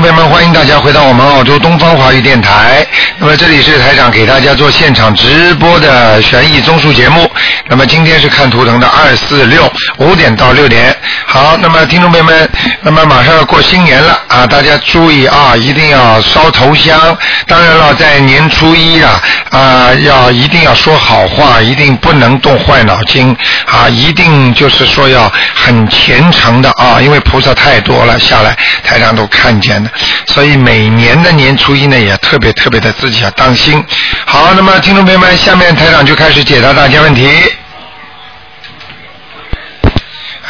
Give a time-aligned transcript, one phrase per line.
[0.00, 2.86] 朋友们，欢迎大家回到我们澳洲东方华语电台。
[3.18, 7.28] 那么这里是台长给大家做现场直播的悬疑综述节目。
[7.68, 10.96] 那么今天是看图腾的二四六五点到六点。
[11.30, 12.50] 好，那么听众朋友们，
[12.80, 16.98] 那么马上要过新年了啊，大家注意啊，一定要烧头香。
[17.46, 19.20] 当然了，在年初一啊
[19.50, 23.36] 啊，要一定要说好话，一定不能动坏脑筋
[23.66, 29.90] 啊，一定就是说要很虔诚的啊，因为菩萨太多了，下来台上都看见的，
[30.28, 33.84] 所以每年的年初一呢，也特别特别的自己要当心。
[34.24, 37.28] 好，那么听众朋友们，下面台长就开始解答大家问题。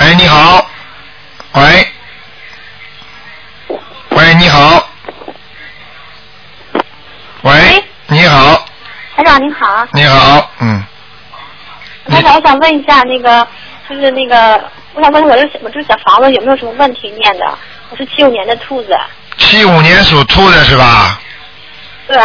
[0.01, 0.69] 哎，你好，
[1.53, 1.89] 喂，
[4.09, 4.89] 喂，你好，
[7.43, 8.67] 喂喂，你好，
[9.17, 10.85] 台长您好，你好，嗯，
[12.11, 13.47] 台长，我想问一下那个，
[13.89, 14.61] 就是那个，
[14.95, 17.57] 我想问我这我这小房子有没有什么问题念的？
[17.91, 18.99] 我是七五年的兔子，
[19.37, 21.21] 七五年属兔的是吧？
[22.09, 22.19] 对，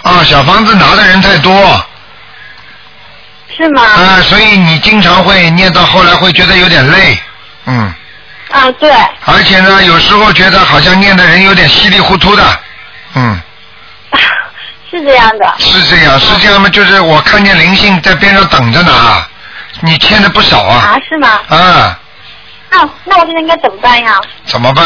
[0.00, 1.52] 啊，小房子拿的人太多，
[3.56, 3.82] 是吗？
[3.82, 7.18] 啊，所以你经常会念到后来会觉得有点累，
[7.64, 7.94] 嗯，
[8.50, 8.92] 啊，对，
[9.24, 12.60] 而且呢，有时候觉得好像念的人有点稀里糊涂的，
[13.14, 13.40] 嗯，
[14.90, 15.54] 是这样的。
[15.58, 16.68] 是这样，是这样吗？
[16.68, 19.28] 就是我看见灵性在边上等着呢啊，
[19.80, 21.28] 你欠的不少啊，啊，是吗？
[21.48, 21.98] 啊，
[22.70, 24.20] 那那我现在应该怎么办呀？
[24.44, 24.84] 怎么办？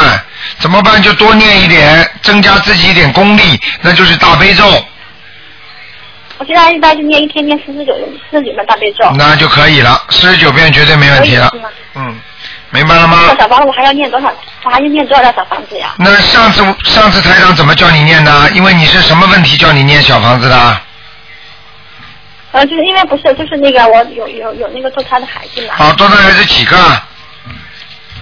[0.59, 1.03] 怎么办？
[1.03, 4.65] 就多念一点，增加自己一点功力，那就是大悲咒，
[6.41, 7.94] 我现在一般就念一天念四十九
[8.30, 9.05] 四十九遍大悲咒。
[9.14, 11.52] 那就可以了，四十九遍绝对没问题了
[11.94, 12.19] 嗯，
[12.70, 13.28] 明白了吗？
[13.28, 14.33] 这小房子我还要念多少？
[14.64, 15.94] 我还要念多少小房子呀？
[15.98, 18.50] 那上次上次台长怎么叫你念的？
[18.52, 20.80] 因为你是什么问题叫你念小房子的？
[22.52, 26.77] 呃，就是因为不是，就是那个我有有有那个堕胎的孩子嘛，好，多的孩子几个？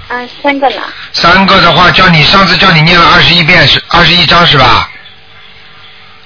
[0.08, 0.82] 嗯，三个呢。
[1.12, 4.90] 三个的话，叫你上次叫你念了二十一遍是二十一章是吧？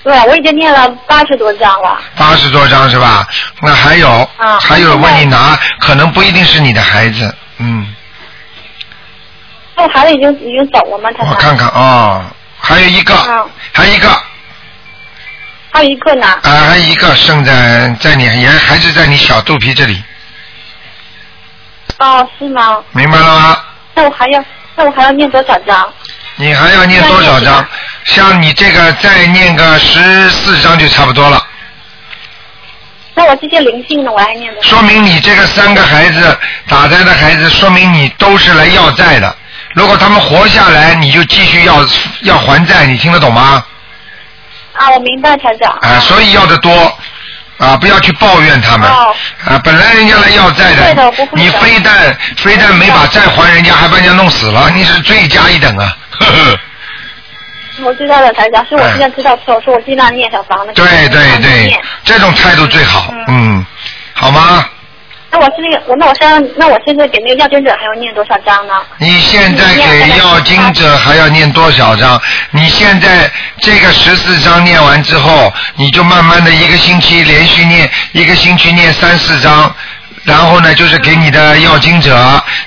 [0.03, 1.97] 对，我已经念了八十多张了。
[2.17, 3.25] 八十多张是吧？
[3.61, 7.95] 那还有、啊还有问你拿，可能不一定是你的孩子，嗯，
[9.77, 11.09] 那我孩子已经已经走了吗？
[11.17, 12.25] 他我看看哦，
[12.59, 14.09] 还有一个，啊还有一个，
[15.73, 16.27] 还有一个呢。
[16.27, 20.03] 啊，还有一个剩在在你也还是在你小肚皮这里，
[21.99, 22.83] 哦，是吗？
[22.91, 23.57] 明白了吗？
[23.95, 25.89] 那我还要那我还要念多少章？
[26.37, 27.67] 你还要念多少章？
[28.05, 31.41] 像你这个再念个十四章就差不多了。
[33.15, 34.11] 那我这些灵性呢？
[34.11, 34.71] 我还念多少？
[34.71, 39.37] 说明你这个三个孩子打胎的孩子，说明你都是来要债的。
[39.75, 41.87] 如果他们活下来，你就继续要
[42.23, 43.65] 要还债，你听得懂吗？
[44.73, 45.71] 啊，我明白，台长。
[45.83, 46.99] 啊，所以要的多
[47.59, 49.15] 啊，不要去抱怨他们哦
[49.45, 49.61] 啊。
[49.63, 55.97] 本来人家来要债对的我不会的你非但非但没把债还人家，还把人家弄死了，你是罪加一等啊！
[56.19, 56.61] 呵 呵
[57.85, 60.73] 我知道了，台长，是我现在知道错，我说我尽量念小房子。
[60.75, 63.65] 对对对，这种态度最好，嗯，
[64.13, 64.65] 好吗？
[65.31, 68.75] 那我是那个，我那我现在，那我现在给那个要经者还要念多少章呢？
[68.99, 72.21] 你现在给要经者还要念多少章？
[72.51, 79.75] 你现在这个十四章念完之后，你就慢慢的一个星期连续念，一个星期念三四章，
[80.25, 82.15] 然后呢就是给你的要经者，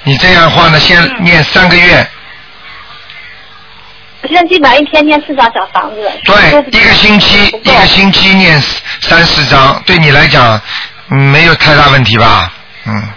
[0.04, 2.15] 你这样的话呢，先念三个月，我
[4.28, 6.12] 现在基本上一天念四张小房子。
[6.24, 8.62] 对，一个星期一个星期念
[9.02, 10.60] 三四张，对你来讲、
[11.10, 12.52] 嗯没有太大问题吧？
[12.86, 13.10] 嗯。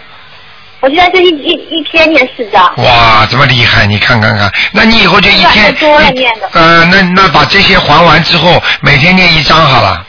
[0.81, 2.63] 我现在就一一一天念四张。
[2.77, 3.85] 哇，这么厉害！
[3.85, 10.05] 你看看看，那你以后就一天太多了念的呃，那那把这些还完之后，每天念一张好了。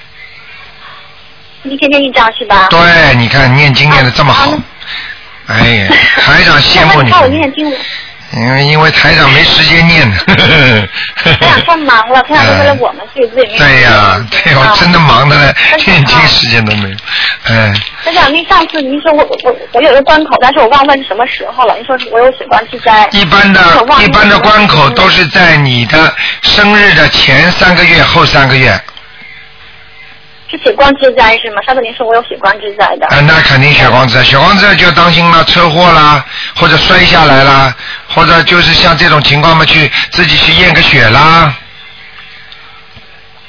[1.65, 2.69] 一天念一张是吧？
[2.71, 4.59] 对，你看念经念的这么好啊，
[5.49, 7.67] 哎呀，台长羡慕你那看我，念经，
[8.33, 10.11] 因为因为台长没时间念。
[11.21, 16.97] 台长太忙了，台长都为了我们，自己自己没有对呀，对我真的忙的嘞，真的念经啊时间都没有。
[17.45, 17.73] 哎，
[18.05, 21.75] 台长，您上次您说我我我我有一个关口，但是我忘问是什么时候了。
[21.77, 23.09] 您说我有血光之灾。
[23.13, 23.61] 一般的
[24.05, 28.81] 一般的关口都是在你的生日的前三个月、后三个月。
[30.51, 31.63] 是血光之灾是吗？
[31.63, 33.07] 上次您说我有血光之灾的。
[33.07, 36.25] 啊，那肯定血光之灾，血光之灾就要当心了，车祸啦，
[36.57, 37.73] 或者摔下来啦，
[38.09, 41.55] 或者就是像这种情况嘛，去自己去验个血啦。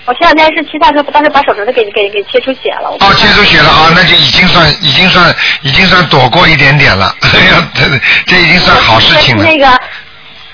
[0.05, 2.91] 我前两天是骑大车，当时把手指头给给给切出血了。
[2.91, 7.15] 我哦，切出血了啊，那就已经算已经算已经算躲过一点点了。
[7.21, 7.85] 哎呀，这
[8.27, 9.43] 这已经算好事情了。
[9.43, 9.67] 那个，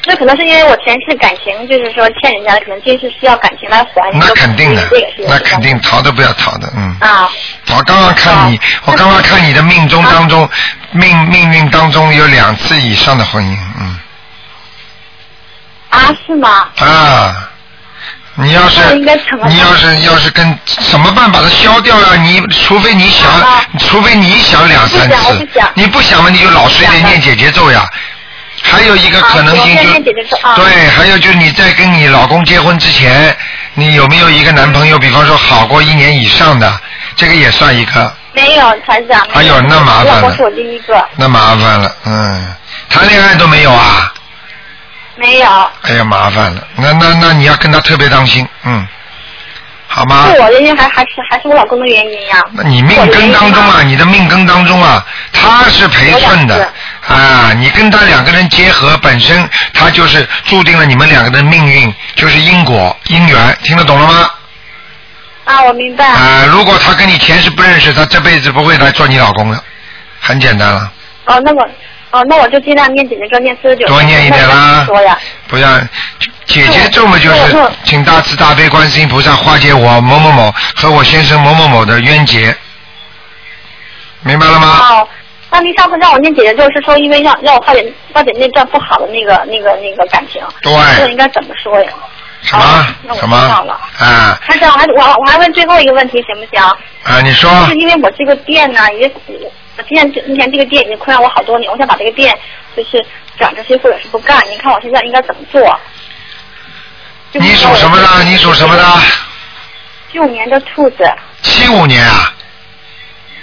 [0.07, 4.09] 这可能是因为我前世感情，就是说欠人家的，可能今世需要感情来还。
[4.13, 4.81] 那肯定的
[5.27, 6.95] 那肯定逃都不要逃的，嗯。
[7.01, 7.29] 啊。
[7.75, 10.49] 我刚刚看你，我刚刚看你的命中当中，
[10.91, 13.99] 命命运当中有两次以上的婚姻，嗯。
[15.89, 16.69] 啊，啊，是吗？
[16.79, 17.49] 啊，
[18.35, 27.85] 你要是你要是要是跟什么办把它消掉呀、你除非你想，啊除非你想两三次不，你不想嘛你就老实一点念姐姐咒呀。
[28.61, 33.35] 还有一个可能性就对，还有就是你在跟你老公结婚之前，
[33.75, 36.79] 你有没有一个男朋友，比方说好过一年以上的，
[37.15, 39.25] 这个也算一个，没有，台长。
[39.33, 40.13] 哎呦那麻烦了。
[40.15, 42.55] 我老公是我第一个，那麻烦了，嗯，
[42.89, 44.11] 谈恋爱都没有啊。
[45.15, 45.49] 没有。
[45.83, 48.87] 哎呀，麻烦了，那那那你要跟他特别当心，嗯，
[49.87, 50.29] 好吗？
[50.31, 50.39] 是？
[50.39, 55.03] 我的原因还还是还是我老公的原因呀、那你命根当中啊，你的命根当中啊，
[55.33, 56.71] 他是陪衬的
[57.07, 64.29] 啊，你跟他两个人结合，本身他就是注定了你们两个的命运，就是因果姻缘，听得懂了吗？
[65.45, 66.05] 啊，我明白。
[66.05, 69.63] 啊，如果他跟你前世不认识，他这辈子不会来做你老公的，
[70.19, 70.91] 很简单了，
[71.25, 71.69] 哦，那我
[72.11, 73.87] 哦，那我就尽量念姐姐咒，念四十九。
[73.87, 74.85] 多念一点啦。
[75.47, 75.79] 不要
[76.45, 77.55] 姐姐这么，就是
[77.85, 82.53] 请大慈大悲观世音菩萨化解我某某某和我先生某某某的冤结，
[84.23, 84.79] 明白了吗？
[84.89, 85.07] 哦，
[85.49, 90.41] 那您上次让我念姐姐就是说，因为让让我化解化解那段不好的那个那个那个感情。
[90.61, 91.91] 对这个应该怎么说呀？
[92.41, 93.35] 什么什么
[93.65, 96.63] 了啊台长，我还我我还问最后一个问题行不行？
[97.03, 97.19] 啊？
[97.21, 102.37] 你说就是因为我这个店呢，也我现在目前这个店已经困扰我好多年，我想把这个店
[102.75, 103.03] 就是
[103.37, 105.79] 转出去或者是不干，您看我现在应该怎么做？
[107.31, 108.23] 你属什么的？
[108.23, 108.83] 你属什么的？？
[110.11, 110.97] 七五年的兔子
[111.41, 112.33] 七五年啊？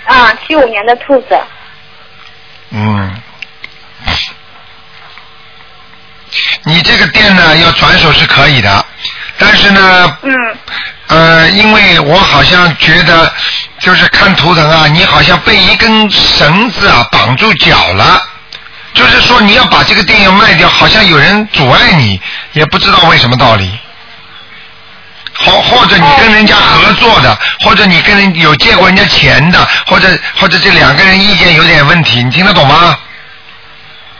[0.05, 1.39] 啊，七五年的兔子。
[2.75, 3.23] 嗯。
[6.65, 8.85] 你这个店呢，要转手是可以的，
[9.39, 10.35] 但是呢，嗯，
[11.07, 13.33] 呃，因为我好像觉得，
[13.79, 18.21] 就是看图腾啊，你好像被一根绳子啊绑住脚了，
[18.95, 22.21] 就是说你要把这个店要卖掉，好像有人阻碍你，
[22.53, 23.79] 也不知道为什么道理。
[25.37, 32.97] 或或者你跟人家合作的，或者你跟人有借过人家钱的，或者或者这两个人意见有点问题，你听得懂吗？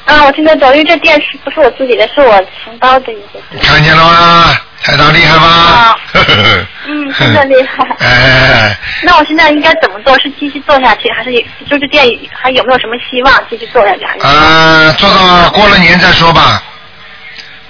[0.07, 3.63] 啊，我听得懂，因为这店是不是我自己的，是我承包的一个店。
[3.63, 4.55] 看见了吗？
[4.83, 5.97] 台长厉害吗啊？
[6.87, 10.13] 嗯真的厉害哎，那我现在应该怎么做？
[10.21, 11.33] 是继续做下去，还是
[11.67, 14.05] 就是店还有没有什么希望继续做下去？
[14.05, 16.63] 啊呃，做到过了年再说吧，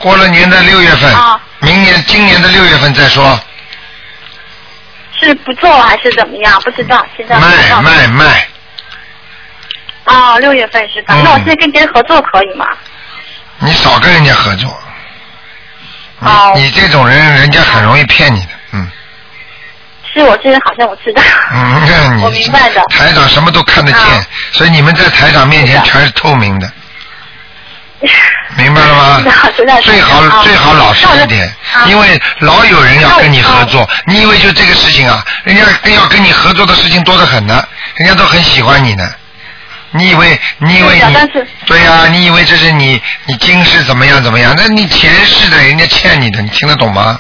[0.05, 3.41] 过了年的六月份，啊明年今年的六月份再说，
[5.19, 6.61] 是不做了还是怎么样？
[6.63, 7.81] 不知道，现在卖。
[7.81, 8.47] 卖卖，
[10.05, 11.15] 哦，六月份是吧？
[11.15, 12.67] 嗯那我现在跟别人合作可以吗？
[13.61, 14.79] 你少跟人家合作。
[16.19, 18.91] 你、哦你这种人，人家很容易骗你的，嗯
[20.13, 21.23] 是我这人好像我知道。
[21.51, 26.71] 嗯， 我明白的台长什么都看得见，啊所以你们在台长面前全是透明的，
[28.57, 29.23] 明白了吗？
[29.83, 35.25] 最好啊最好老实一点，啊因为老有人要跟你合作，啊你以为就这个事情啊？
[35.45, 37.67] 人家跟要跟你合作的事情多得很呢，
[37.97, 39.09] 人家都很喜欢你呢。
[39.97, 41.17] 你以为你以为你
[41.67, 44.53] 对呀、你以为这是你你今世怎么样怎么样？
[44.57, 47.19] 那你前世的人家欠你的，你听得懂吗？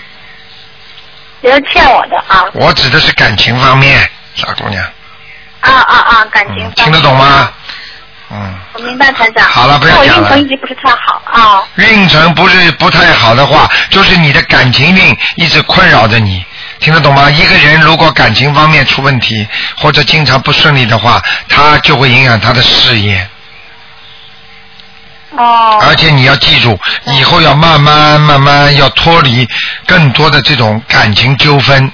[1.40, 4.82] 别人欠我的啊我指的是感情方面，傻姑娘，
[5.60, 6.24] 啊啊啊！
[6.32, 7.52] 感情、嗯、听得懂吗？？
[8.30, 9.46] 嗯，我明白，台长。
[9.46, 11.62] 好了不要讲了运程一直不是太好啊。
[11.76, 16.44] 运程不是不太好的话，就是你的感情运一直困扰着你，
[16.80, 17.30] 听得懂吗？
[17.30, 23.28] 一个人如果感情方面出问题，或者经常不顺利的话，他就会影响他的事业。
[25.36, 25.78] 哦。
[25.82, 29.46] 而且你要记住，以后要慢慢慢慢要脱离
[29.86, 31.92] 更多的这种感情纠纷。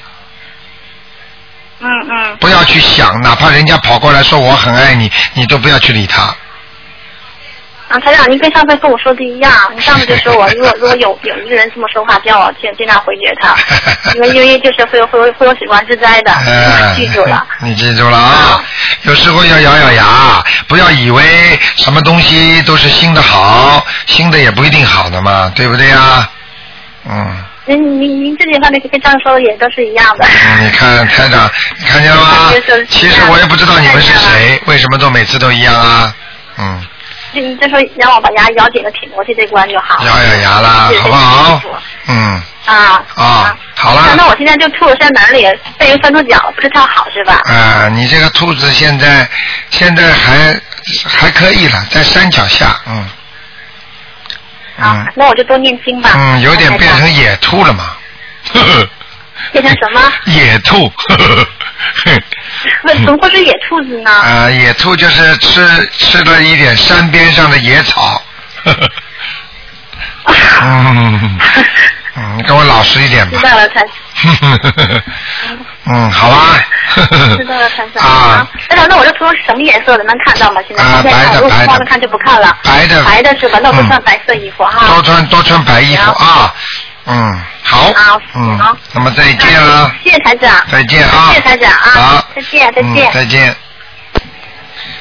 [2.41, 6.35] 不要去想，哪怕人家跑过来说我很爱你，你都不要去理他。
[7.89, 13.55] 啊，台长，您跟上次跟我说的一样，您上次就说我，如 果如果有有一个人这么说话，叫我尽尽量回绝他，
[14.15, 17.45] 因为因为就是会有会有会有血光之灾的，哎，记住了。
[17.61, 18.65] 你记住了啊！
[19.03, 20.05] 有时候要咬咬牙，
[20.69, 21.23] 不要以为
[21.77, 26.29] 什么东西都是新的好，新的也不一定好的嘛，对不对呀？
[27.09, 30.25] 嗯，您您您这句话那个跟上次说的也都是一样的。
[30.25, 32.53] 嗯你看台长，你看见了吗？
[32.89, 36.15] 其实我也不知道你们是谁，为什么都每次都一样啊？
[36.59, 36.85] 嗯，
[37.35, 40.05] 就你就说让我把牙咬紧了挺过去这关就好。
[40.05, 41.63] 咬咬牙啦，好不好？
[42.09, 44.15] 嗯，啊啊，好了。
[44.17, 45.47] 那我现在就吐了在门里，
[45.79, 47.41] 被人翻出脚了，不是太好是吧？
[47.45, 49.29] 啊，你这个兔子现在
[49.71, 50.59] 现在还
[51.07, 53.09] 还可以了，在山脚下，嗯。
[54.81, 56.11] 啊，那我就多念经吧。
[56.15, 57.97] 嗯，有点变成野兔了嘛。
[58.53, 58.89] 呵 呵
[59.53, 60.01] 变成什么？
[60.33, 60.89] 野兔。
[60.89, 61.47] 呵呵呵
[62.85, 64.11] 为怎么会是野兔子呢？
[64.11, 65.67] 啊， 野兔就是吃
[65.99, 68.23] 吃了一点山边上的野草。
[68.65, 68.89] 呵呵
[70.63, 71.39] 嗯
[72.17, 73.39] 嗯，你跟我老实一点吧。
[73.41, 73.83] 知道了，台
[75.87, 76.37] 嗯，好吧。
[77.37, 78.05] 知道了，台长。
[78.05, 80.05] 啊，台长，那我这图是什么颜色的？
[80.05, 80.61] 能看到吗？
[80.67, 82.57] 现在白的白的看就不看了。
[82.63, 83.59] 白的白的是吧？
[83.63, 84.87] 那我嗯就穿白色衣服哈。
[84.89, 86.55] 多穿多穿白衣服啊。
[87.07, 87.79] 嗯，好。
[87.95, 89.91] 好嗯好，那么再见了。
[90.05, 90.53] 谢谢台长。
[90.71, 91.29] 再见啊！
[91.29, 93.57] 谢谢台长啊好，再见再见嗯再见。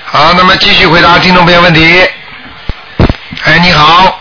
[0.06, 2.08] 好，那么继续回答听众朋友问题。
[3.46, 4.20] 哎，你好，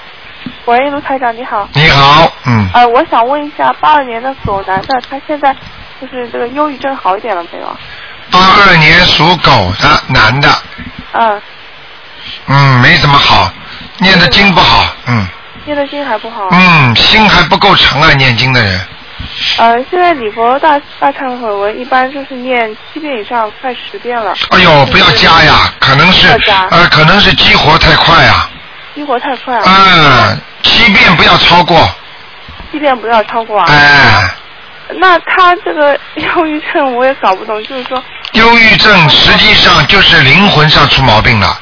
[0.69, 1.67] 喂，卢台长你好。
[1.73, 5.57] 你好，嗯，呃，我想问一下，八二年的狗男的，他现在
[5.99, 7.77] 就是这个忧郁症好一点了没有？
[8.31, 10.49] 八二年属狗的男的，
[11.13, 11.41] 嗯，
[12.49, 13.51] 嗯，没怎么好，
[13.97, 15.27] 念的经不好，嗯
[15.65, 16.47] 念的经还不好。
[16.51, 18.79] 嗯，心还不够诚啊，念经的人，
[19.57, 24.35] 呃，现在礼佛大大忏悔文一般就是念七遍以上，快十遍了。
[24.51, 28.51] 哎呦，不要加呀，可能是不要加呃，可能是激活太快啊，
[28.95, 29.65] 激活太快了。
[29.67, 30.41] 嗯，
[30.89, 31.87] 七遍不要超过，
[32.73, 33.67] 一遍不要超过啊。
[33.69, 34.31] 哎，
[34.97, 38.03] 那他这个忧郁症我也搞不懂，就是说，
[38.33, 41.61] 忧郁症实际上就是灵魂上出毛病了，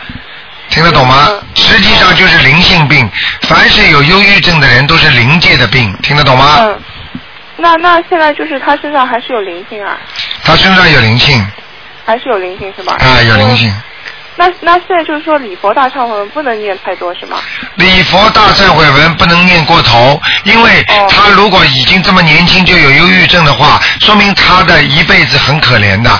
[0.70, 1.42] 听得懂吗嗯？
[1.56, 3.10] 实际上就是灵性病，
[3.42, 6.58] 凡是有忧郁症的人都是灵界的病，听得懂吗？
[6.60, 6.80] 嗯，
[7.56, 9.98] 那那现在就是他身上还是有灵性啊，
[10.44, 11.44] 他身上有灵性，
[12.04, 12.96] 还是有灵性是吧？
[13.00, 13.74] 啊，有灵性。
[14.36, 17.38] 那那现在就是说礼佛大忏悔文不能念太多是吗？
[17.76, 26.10] 礼佛大忏悔文不能念过头，因为哦他如果已经这么年轻就有忧郁症的话，说明他的一辈子很可怜的，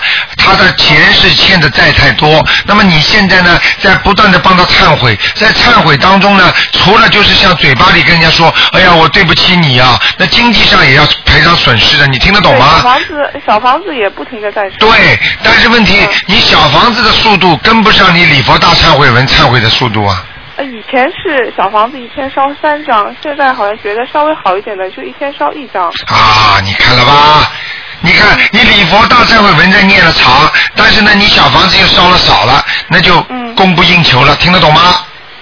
[0.55, 2.45] 他的前世欠的债太多。
[2.65, 12.83] 那么你现在呢，在不断的帮他忏悔，在忏悔当中呢，除了就是像嘴巴里跟人家说，哎呀，我对不起你啊，那经济上也要赔偿损失的，你听得懂吗，小吗？
[12.83, 14.77] 房子小房子也不停的在烧。
[14.79, 20.25] 对，但是问题嗯，你小房子的速度跟不上你礼佛大忏悔文忏悔的速度啊。
[20.57, 25.85] 呃，以前是小房子一天烧三张，现在好像觉得稍微好一点的，就一天烧一张。
[26.07, 27.53] 啊，你看了吧？
[28.01, 34.81] 你看，你礼佛大忏悔文在念了长，但是呢，你小房子又烧了少了，那就嗯供不应求了，听得懂吗？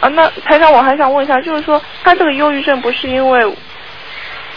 [0.00, 3.40] 啊，那台长，我还想问一下，就是说他这个忧郁症不是因为，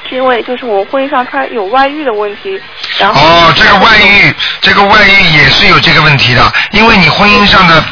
[0.10, 2.60] 是因为就是我婚姻上他有外遇的问题，
[3.00, 7.84] 然后哦，这个外遇，这个外遇也是有这个问题的，因为你婚姻上的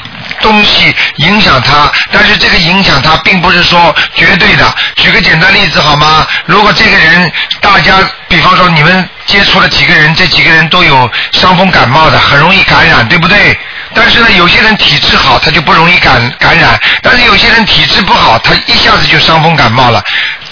[0.42, 4.76] 东西影响他，但是这个影响他并不是说绝对的。
[4.96, 6.26] 举个简单例子好吗？
[6.46, 13.58] 如果这个人，大家比方说你们接触了几个人，这几个人都有伤风感冒的，很容易感染，对不对？
[13.94, 20.04] 但是呢，有些人体质好，他就不容易感感染；但是有些人体质不好，他一下子就伤风感冒了。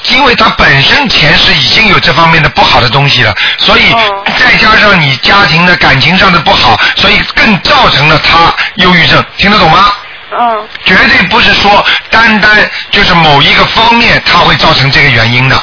[0.10, 9.93] 因为他本身前世已经有这方面的不好的东西了，所以哦再加上你家庭的感情上的不好，所以更造成了他忧郁症，听得懂吗？
[10.36, 15.55] 嗯绝对不是说单单就是某一个方面它会造成这个原因的。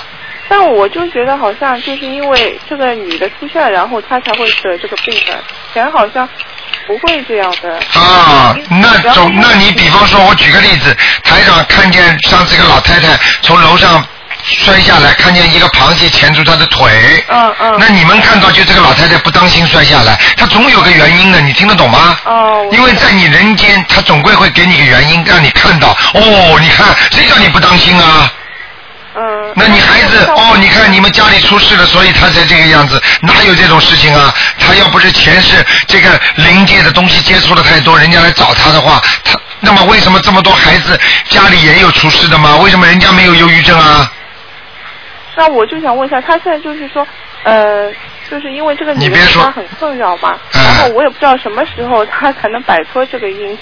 [0.49, 5.33] 但我就觉得好像就是因为这个女的出现了，然后他才会得这个病的，
[5.71, 6.29] 以前好像
[6.87, 7.81] 不会这样的。
[8.01, 14.05] 啊，那总，那你比方说，我举个例子，台长看见上次一个老太太从楼上
[14.45, 17.25] 摔下来，看见一个螃蟹钳住他的腿。
[17.29, 17.77] 嗯嗯。
[17.79, 22.17] 那你们看到就这个老太太不当心摔下来，她总有个原因的，你听得懂吗？
[22.25, 22.69] 哦。
[22.73, 25.97] 因为在你人间，她总归会给你个原因，让你看到。
[26.15, 28.33] 哦，你看，谁叫你不当心啊？
[29.17, 29.53] 嗯。
[29.57, 34.33] 那你孩子哦，你看你们家里出事了，所以他才这个样子，哪有这种事情啊？
[34.59, 42.57] 他要不是前世这个灵界的东西接触的太多，人家来找他的话，他那么为什么这么多孩子家里也有出事的吗？
[42.57, 44.11] 为什么人家没有忧郁症啊？
[45.37, 47.07] 那我就想问一下，他现在就是说，
[47.45, 47.91] 呃，
[48.31, 53.59] 就是因为这个你别说他很困扰嘛，嗯然后我也不知道什么时候他才能摆脱这个阴影。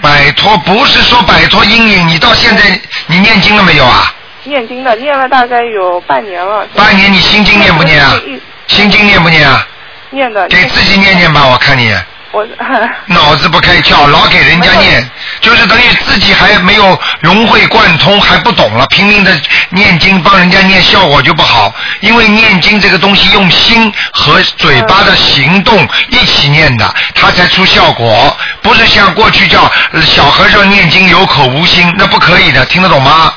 [0.00, 4.12] 摆脱不是说摆脱阴影，你到现在你念经了没有啊？
[4.44, 6.66] 念经的，念了大概有半年了。
[6.74, 8.20] 半年你心经念不念啊？
[8.66, 9.66] 心经念不念啊？
[10.10, 10.46] 念的。
[10.48, 11.92] 给自己念念吧，我看你。
[12.36, 12.46] 我。
[13.06, 19.32] 脑子不开窍，老给人家念，就是等于自己还没有融会贯通，还不懂了，拼命的
[19.70, 21.74] 念经帮人家念，效果就不好。
[22.00, 28.36] 因为念经这个东西用心和嘴巴的行动一起念的，它才出效果。
[28.60, 33.32] 不是像过去叫呃小和尚念经有口无心，那不可以的，听得懂吗？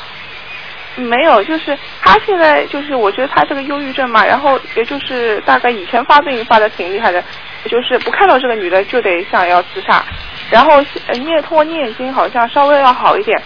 [0.96, 7.22] 没有，就是他现在就是我觉得他这个忧郁症嘛，然后也就是大概以前发病发的挺厉害的，
[7.68, 10.02] 就是不看到这个女的就得想要自杀，
[10.50, 10.82] 然后
[11.24, 13.40] 念通过念经好像稍微要好一点，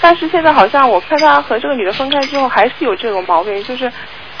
[0.00, 3.90] 但是现在好像我看他和这个女的分开之后还是有这种毛病，就是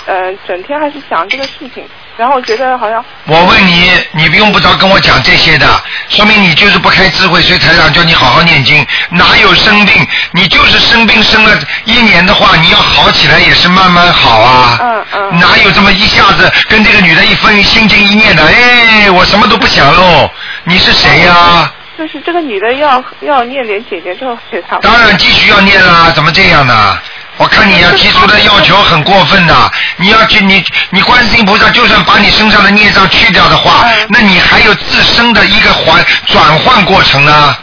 [0.06, 1.84] 呃整天还是想这个事情，
[2.20, 5.66] 然后觉得好像我问你，你用不着跟我讲这些的，
[6.10, 8.86] 说明你就是不开智慧，所以台长叫你好好念经。
[9.08, 10.06] 哪有生病？
[10.32, 14.78] 你就是生病生了一年的话，你要好起来也是慢慢好啊。
[14.82, 18.44] 嗯嗯哪有这么一下子跟这个女的一分心经一念的？
[18.44, 20.30] 哎，我什么都不想喽。
[20.64, 24.76] 你是谁呀、就是这个女的要要念点姐姐咒给她。
[24.82, 26.98] 当然继续要念啦，怎么这样呢？
[27.40, 37.56] 我看你要提出的要求很过分的，你要去你你观世音菩萨就算把你身上的孽障去掉的话，嗯那你还有自身的一个环转换过程呢，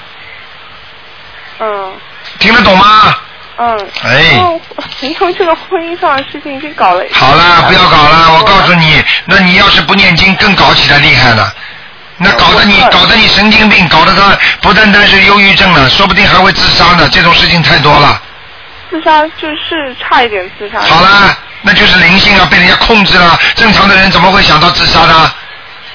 [1.60, 1.94] 嗯
[2.40, 3.16] 听得懂吗？
[3.60, 3.88] 嗯。
[4.04, 4.60] 哎然后
[5.02, 7.04] 因为这个婚姻上的事情已经搞了。
[7.14, 11.54] 好了，不要搞了，我告诉你，那你要是不念经，更搞起来厉害了。
[12.18, 17.08] 那搞得你搞得你神经病，搞得他不单单是忧郁症了，说不定还会自杀呢。
[17.12, 18.20] 这种事情太多了。
[18.90, 20.80] 自杀就是差一点自杀。
[20.80, 23.38] 好了，那就是灵性啊，被人家控制了。
[23.56, 25.32] 正常的人怎么会想到自杀呢？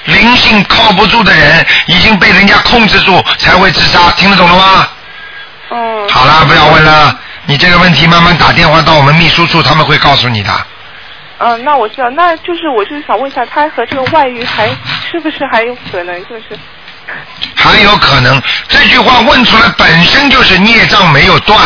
[0.05, 4.11] 灵性靠不住的人，已经被人家控制住，才会自杀。
[4.11, 4.87] 听得懂了吗？
[5.71, 6.09] 嗯。
[6.09, 7.19] 好了，不要问了。
[7.45, 10.49] 你这个问题慢慢打电话到我们秘书处，他们会告诉你的。
[11.39, 14.67] 嗯，那我知道，那就是我就是想问一下，他和这个外遇还
[15.09, 16.15] 是不是还有可能？
[16.29, 16.57] 就是
[17.55, 21.59] 还有可能，这句话问出来本身就是孽障没有断，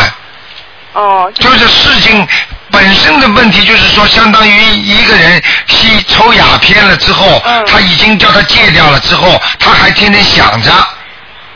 [0.98, 2.26] 哦，就是事情
[2.72, 10.72] 本身的问题，就是说，相当于一个人吸抽鸦片了之后，嗯他已经叫他戒掉了之后，他还天天想着。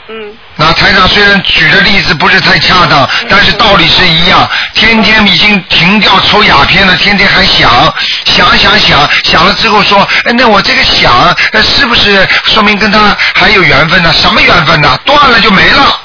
[0.08, 4.48] 嗯那台长虽然举的例子不是太恰当，但是道理是一样。
[4.74, 7.92] 天天已经停掉抽鸦片了，天天还想
[8.24, 11.12] 想想想想了之后说，哎，那我这个想，
[11.52, 14.12] 呃是不是说明跟他还有缘分呢？
[14.12, 14.96] 什么缘分呢？
[15.04, 16.00] 断了就没了，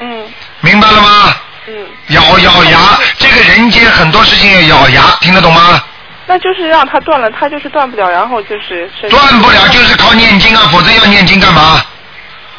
[0.00, 0.24] 嗯
[0.60, 1.36] 明白了吗？
[1.66, 2.78] 嗯，咬咬牙，
[3.18, 5.82] 这个人间很多事情要咬牙，听得懂吗？
[6.26, 11.84] 那就是让他断了，他就是断不了，然后就是断不了就是靠念经啊，否则要念经干嘛？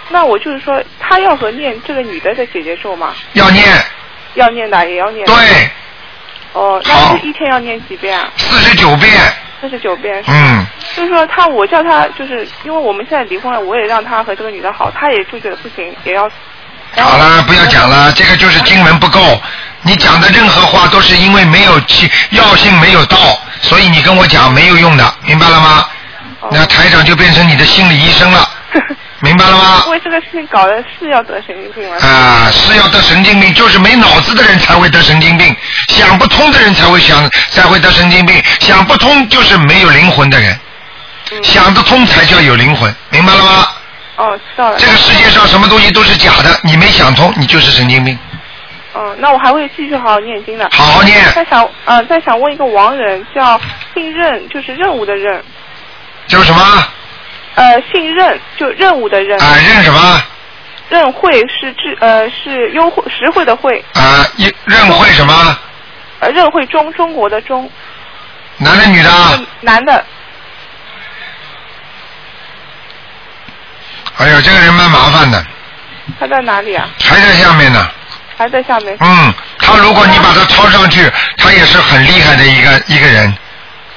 [0.10, 3.16] 那我就是说，他要和念这个女的的姐姐咒吗？
[3.34, 3.66] 要念，
[4.36, 5.26] 要念的也要念。。
[5.26, 5.36] 对，
[6.52, 8.30] 哦，好那是一天要念几遍啊？
[8.36, 9.12] 四十九遍，
[9.62, 10.22] 四十九遍。
[10.28, 10.66] 嗯。
[10.96, 16.30] 就是说他，我叫他，就是因为我们现在离婚了，我也让他和这个女的好，他也就觉得不行，也要。
[16.98, 19.42] 好了，不要讲了，这个就是经文不够。
[19.84, 23.18] 你讲的任何话都是因为没有气药性没有到，
[23.62, 25.86] 所以你跟我讲没有用的，明白了吗？
[26.42, 28.48] 哦那台长就变成你的心理医生了，
[29.20, 29.86] 明白了吗？
[29.90, 31.98] 为这个事情搞得是要得神经病了。
[32.00, 35.56] 啊，是要得神经病，就是没脑子的人才会得神经病，
[35.90, 40.60] 想不通的人才会想才会得神经病，想不通就是没有灵魂的人，
[41.32, 43.68] 嗯想得通才叫有灵魂，明白了吗？
[44.22, 44.78] 哦，知道了。
[44.78, 48.18] 这个世界上什么东西都是假的，你没想通，你就是神经病。
[48.94, 50.70] 嗯，那我还会继续好好念经的。
[50.72, 53.60] 好好念再想呃，再想问一个亡人，叫
[53.96, 55.44] 姓任，就是任务的任，
[56.28, 56.62] 叫什么？
[57.56, 60.24] 呃，姓任，就任务的任，啊，任什么？
[60.90, 65.58] 任会是智呃是优惠实惠的惠，啊，一任会什么？
[66.20, 67.68] 呃任会中中国的中，
[68.58, 69.10] 男的女的
[69.62, 70.06] 男的，
[74.18, 75.44] 哎呦，这个人蛮麻烦的，
[76.20, 76.88] 他在哪里啊？
[77.00, 77.90] 还在下面呢。
[78.38, 78.98] 还在下面。
[79.00, 83.34] 嗯，他如果你把他抄上去，他也是很厉害的一个一个人，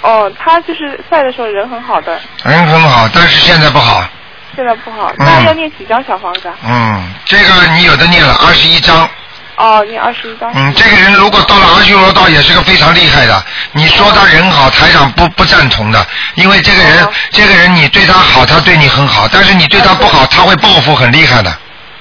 [0.03, 4.07] 哦，他就是赛的时候人很好的，人很好，但是现在不好。
[4.55, 5.11] 现在不好。
[5.19, 6.55] 嗯那要念几张小房子啊？
[6.65, 9.09] 嗯，这个你有的念了二十一章。
[9.57, 10.51] 哦，念二十一张。
[10.55, 13.45] 嗯，这个人如果到了阿修罗道，也是个非常厉害的。
[13.73, 21.57] 你说他人好，台长不不赞同的，因为这个人哦，这个人你对他好，他对你很好，但是你对他不好，他会报复很厉害的，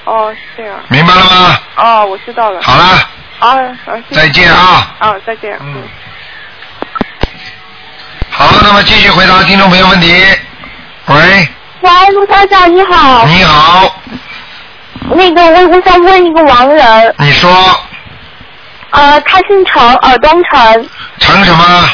[0.06, 0.76] 哦，是这样。
[0.88, 1.60] 明白了吗？
[1.76, 2.62] 哦，我知道了。
[2.62, 2.84] 好了，
[3.40, 3.56] 啊，
[4.12, 4.96] 再见啊。
[5.00, 5.58] 啊，再见。
[5.62, 5.84] 嗯。
[8.32, 10.12] 好，那么继续回答听众朋友问题。
[11.06, 11.48] 喂，
[11.82, 14.02] 喂，卢台长你好，你好，
[15.12, 17.50] 那个我我想问一个亡人，你说。
[18.92, 20.90] 呃，他姓程，尔东陈，
[21.20, 21.90] 成什么？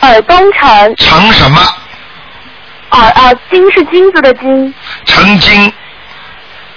[0.00, 1.60] 尔东陈，成什么？
[2.90, 4.72] 尔呃金是金子的金，
[5.04, 5.72] 成金，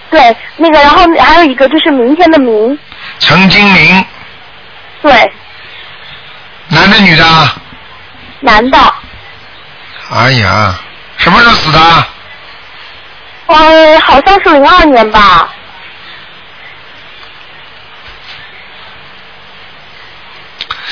[0.09, 2.77] 对，那个然后还有一个就是明天的明，
[3.19, 4.05] 陈金明，
[5.03, 5.31] 对，
[6.69, 7.23] 男的女的？
[8.39, 8.93] 男的，
[10.09, 10.73] 哎呀，
[11.17, 11.79] 什么时候死的？
[13.53, 15.49] 呃，好像是零二年吧，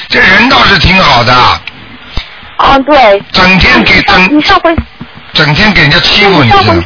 [0.10, 1.34] 这人倒是挺好的，
[2.58, 4.76] 啊，对，整天给整你上回。
[5.34, 6.50] 整天给人家欺负，你。
[6.52, 6.84] 知道吗？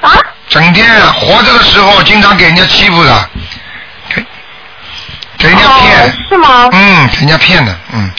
[0.00, 0.12] 啊，
[0.48, 3.30] 整天啊活着的时候经常给人家欺负的，
[4.14, 4.24] 给
[5.38, 6.08] 给人家骗。
[6.08, 6.68] 哦，，是吗？
[6.72, 8.10] 嗯，给人家骗的，嗯，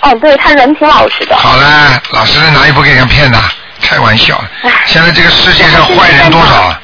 [0.00, 1.36] 哦，对他人挺老实的。
[1.36, 3.38] 好了，老实人哪有不给人骗的？
[3.88, 4.38] 开玩笑，
[4.86, 6.80] 现在这个世界上坏人多少啊？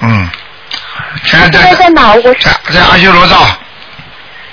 [0.00, 0.28] 嗯，
[1.24, 2.12] 现在现在在在哪？
[2.12, 3.46] 我在在阿修罗道，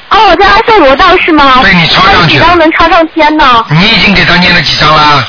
[0.09, 1.59] 哦，在阿修罗道是吗？
[1.61, 3.65] 被你抄上去他几张能抄上天呢？
[3.69, 5.27] 你已经给他念了几张啦？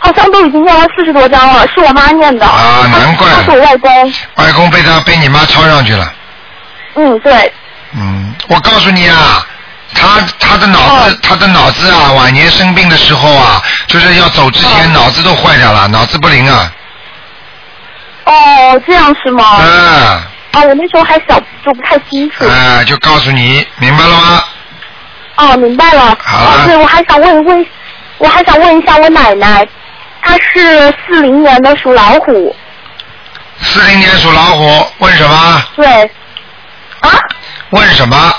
[0.00, 2.44] 好像都已经念了四十多张了，是我妈念的。
[2.44, 4.14] 啊难怪他是我外公。
[4.36, 6.12] 外公被他被你妈抄上去了。
[6.94, 7.52] 嗯，对。
[7.92, 9.46] 嗯，我告诉你啊，
[9.94, 16.72] 他他的脑子、他的脑子啊，晚年生病的时候啊，就是要走之前、脑子都坏掉了，脑子不灵啊。
[18.24, 19.58] 哦，这样是吗？
[19.60, 19.68] 嗯，
[20.52, 22.44] 啊，我那时候还小，就不太清楚。
[22.44, 24.44] 啊，就告诉你，明白了吗？
[25.36, 26.16] 哦，明白了。
[26.22, 27.66] 好了哦，对，我还想问一问，
[28.18, 29.66] 我还想问一下我奶奶，
[30.20, 32.54] 她是四零年的，属老虎。
[33.62, 35.62] 四零年属老虎，问什么？
[35.76, 35.86] 对。
[37.00, 37.10] 啊？
[37.70, 38.34] 问什么？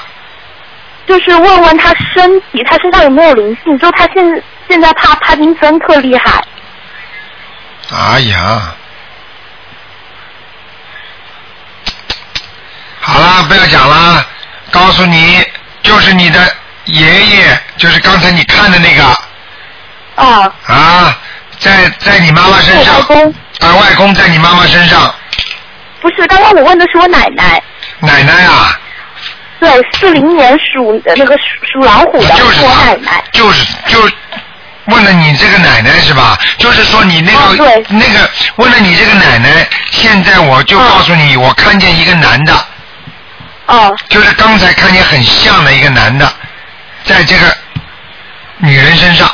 [1.10, 3.78] 就是问问他身体，他身上有没有灵性？
[3.80, 6.43] 就他现现在怕帕金森特厉害。
[7.91, 8.72] 哎呀，
[13.02, 14.24] 好啦，不要讲啦，
[14.69, 15.43] 告诉你，
[15.82, 16.39] 就是你的
[16.86, 19.04] 爷爷，就是刚才你看的那个
[20.24, 20.54] 啊。
[20.67, 21.17] 啊，
[21.58, 23.34] 在在你妈妈身上外，公。
[23.62, 25.12] 啊，外公在你妈妈身上，
[26.02, 27.60] 不是，刚刚我问的是我奶奶。
[28.02, 28.80] 奶奶啊，
[29.60, 34.00] 对，四零年属呃那个属属老虎的，就是我奶奶。，就是就
[34.86, 36.39] 问了你这个奶奶是吧？
[36.58, 42.54] 就是说你那个、那个问了你这个奶奶，现在我就告诉你，我看见一个男的，
[43.67, 46.32] 哦就是刚才看见很像的一个男的，
[47.04, 47.56] 在这个
[48.58, 49.30] 女人身上，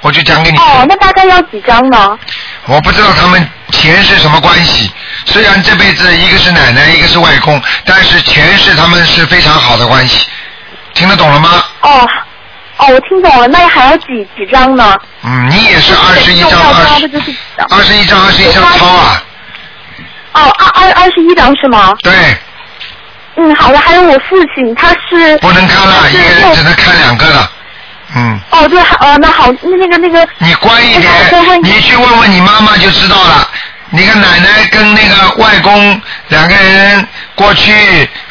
[0.00, 0.58] 我就讲给你。
[0.58, 2.18] 哦，那大概要几张呢？
[2.66, 4.90] 我不知道他们钱是什么关系，
[5.26, 10.26] 虽然这辈子一个是奶奶，一个是外公，但是前世他们是非常好的关系，
[10.94, 11.64] 听得懂了吗？
[11.80, 12.08] 哦
[12.76, 14.06] 哦，我听懂了，那还要几
[14.36, 14.96] 几张呢？
[15.22, 16.70] 嗯，你也是二十一张，重要
[17.70, 19.22] 二十一张，二十一张抄啊，
[20.34, 21.96] 哦，二二二十一张是吗？
[22.02, 22.12] 对，
[23.36, 23.78] 嗯，好的。
[23.80, 27.50] 还有我父亲，他是不能看了，一个人只能看两个了，
[28.14, 28.40] 嗯。
[28.50, 31.12] 哦，对，哦呃，那好，那那个那个，你乖一点
[31.62, 33.48] 你去问问你妈妈就知道了。
[33.90, 37.72] 你看奶奶跟那个外公两个人过去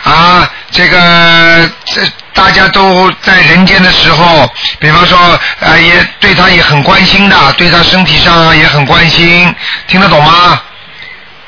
[0.03, 4.47] 啊，这个这大家都在人间的时候，
[4.79, 5.17] 比方说
[5.59, 9.51] 呃也对他也很关心的，对他身体上也很关心，
[9.87, 10.61] 听得懂吗？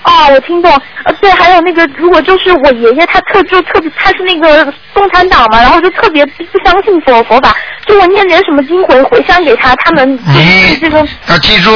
[0.04, 0.82] 哦，我听懂。
[1.06, 11.72] 呃，对，还有那个，如果就是我爷爷，他特就特别，他是那个共产党嘛，然后就特别不相信佛佛法，就我念点什么经回回向给他，他们就是你这个要记住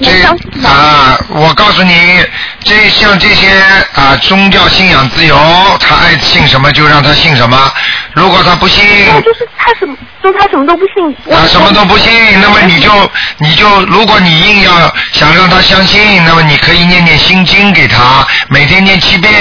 [0.00, 2.24] 这啊，我告诉你，
[2.64, 3.48] 这像这些
[3.94, 5.36] 啊宗教信仰自由，
[5.80, 7.56] 他爱信什么就让他信什么，
[8.14, 8.84] 如果他不信。
[9.08, 11.16] 哦，就是他什么，就他什么都不信。
[11.26, 12.10] 我啊，什么都不信，
[12.40, 12.90] 那么你就
[13.38, 14.72] 你就，如果你硬要
[15.12, 19.32] 想让他相信，那么你可以念念心经给他，每天念七遍。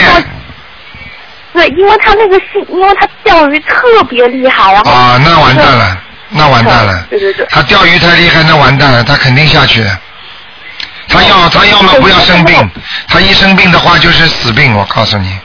[1.54, 5.98] 对，因为他那个信，因为他钓鱼特别厉害，然后啊，那完蛋了，
[6.30, 7.06] 那完蛋了。
[7.12, 9.86] 对对对他钓鱼太厉害，那完蛋了，他肯定下去。
[11.08, 12.72] 他要他要么不要生病，
[13.08, 15.38] 他一生病的话就是死病，我告诉你，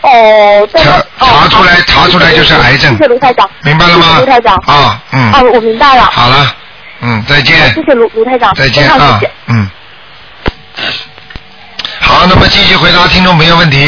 [0.00, 4.54] 哦，对查哦查出来查出来就是癌症谢谢卢台长，明白了吗卢台长。
[4.66, 6.04] 啊，嗯，哦，我明白了。
[6.04, 6.56] 好了，
[7.00, 7.74] 嗯，再见。
[7.74, 9.70] 谢谢卢卢台长，再见啊嗯。
[12.00, 13.78] 好，那么继续回答听众朋友问题。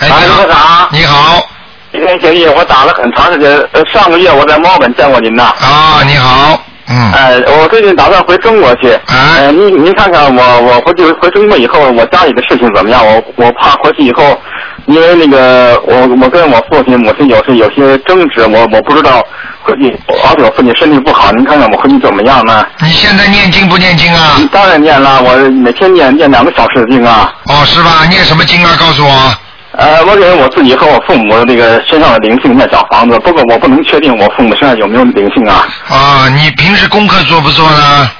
[0.00, 1.48] 哎，哎你好卢科长你好，
[1.92, 5.52] 今天协议我打了很长时间，呃，上个月我在墨尔本见过您呐。
[5.60, 8.92] 啊，你好，嗯，呃，我最近打算回中国去。
[8.92, 13.04] 啊呃，您您看看我我回去回中国以后，我家里的事情怎么样？
[13.04, 14.40] 我我怕回去以后，
[14.88, 19.22] 因为那个我我跟我父亲母亲有时有些争执，我我不知道
[19.62, 19.90] 和你，
[20.24, 22.66] 而且我父亲身体不好，您看看我和你怎么样呢？
[22.80, 24.40] 你现在念经不念经啊？
[24.50, 27.30] 当然念了，我每天念念两个小时的经啊。
[27.44, 28.06] 哦，是吧？
[28.08, 28.74] 念什么经啊？
[28.80, 29.34] 告诉我。
[29.72, 35.68] 呃，我给我自己和我父母的那个身上的灵性念小房子，不过我不能确定我父母身上有没有灵性啊。
[35.88, 38.10] 啊，你平时功课做不做呢？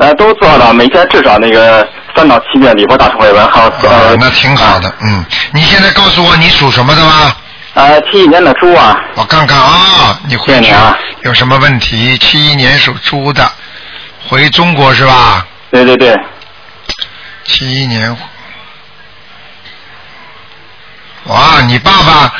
[0.00, 1.86] 呃，都做了，每天至少那个
[2.18, 5.24] 三到七遍礼佛大忏悔文，还有啊呃，，那挺好的，嗯。
[5.52, 7.32] 你现在告诉我你属什么的吗？
[7.74, 10.74] 呃，七一年的猪啊，我看看啊，你回去
[11.22, 12.18] 有什么问题？
[12.18, 13.48] 七一年属猪的，
[14.28, 15.46] 回中国是吧？
[15.70, 16.12] 对对对，
[17.44, 18.16] 七一年，
[21.26, 22.34] 哇，你爸爸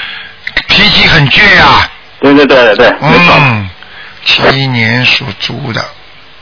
[0.67, 1.89] 脾气很倔呀、
[2.21, 3.35] 对对对对对，没错。
[3.39, 3.71] 嗯，
[4.25, 5.85] 七一年属猪的，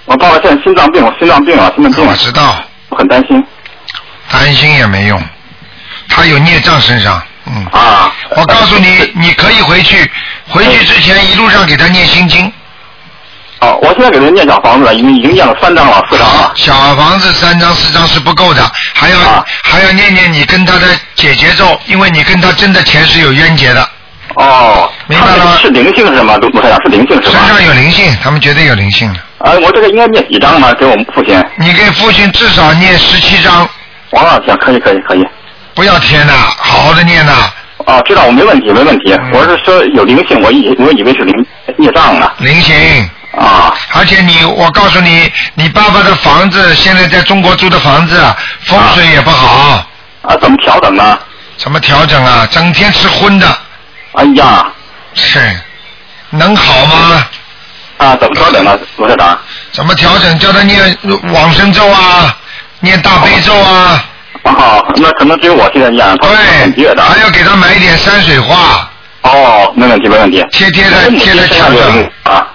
[0.06, 2.62] 我爸爸现在心脏病，心脏病啊，心脏病我，知道，我
[2.96, 3.44] 很担心。
[4.30, 5.22] 担心也没用，
[6.08, 10.10] 他有孽障身上，嗯，啊，我告诉你，你可以回去，
[10.48, 12.52] 回去之前一路上给他念心经。
[13.60, 16.52] 哦，我现在给他念小房子了，已经已经念了三张了，四张了。
[16.56, 23.88] 小房子三张四张是不够的，还要、啊还要念念你跟他的解结咒，因为你跟他真的前世有冤结的，
[24.36, 26.36] 哦，明白了吗是灵性是吗？
[26.36, 27.40] 卢卢台长是灵性是身？
[27.48, 29.18] 上有灵性，他们绝对有灵性的。
[29.38, 30.74] 啊，我这个应该念几张呢？
[30.74, 31.42] 给我们父亲。
[31.58, 33.68] 你给父亲至少念十七章，
[34.10, 35.24] 哦，行，可以可以可以。
[35.74, 37.32] 不要添呐，好好的念呐。
[37.86, 39.14] 啊，知道我没问题没问题。
[39.14, 41.46] 嗯我是说有灵性，我以我以为是灵
[41.78, 42.30] 孽障呢。
[42.38, 42.74] 灵性，
[43.38, 48.20] 啊而且你，我告诉你，你爸爸的房子现在在中国租的房子，
[48.64, 49.82] 风水也不好，
[50.22, 51.18] 啊，怎么调整呢？
[51.56, 52.46] 怎么调整啊？
[52.50, 53.46] 整天吃荤的，
[54.16, 54.66] 哎呀，
[55.14, 55.38] 是，
[56.30, 57.26] 能好吗？
[57.98, 59.38] 啊，怎么调整呢，罗校长？
[59.72, 60.38] 怎么调整？
[60.38, 60.98] 叫他念
[61.34, 62.34] 往生咒啊，
[62.80, 64.02] 念大悲咒啊，
[64.42, 67.02] 啊，那可能只有我现在念，他很对倔，的。
[67.02, 68.90] 还要给他买一点山水画，
[69.22, 70.44] 哦，没问题没问题。
[70.50, 72.34] 贴贴在贴在墙上。
[72.34, 72.46] 啊，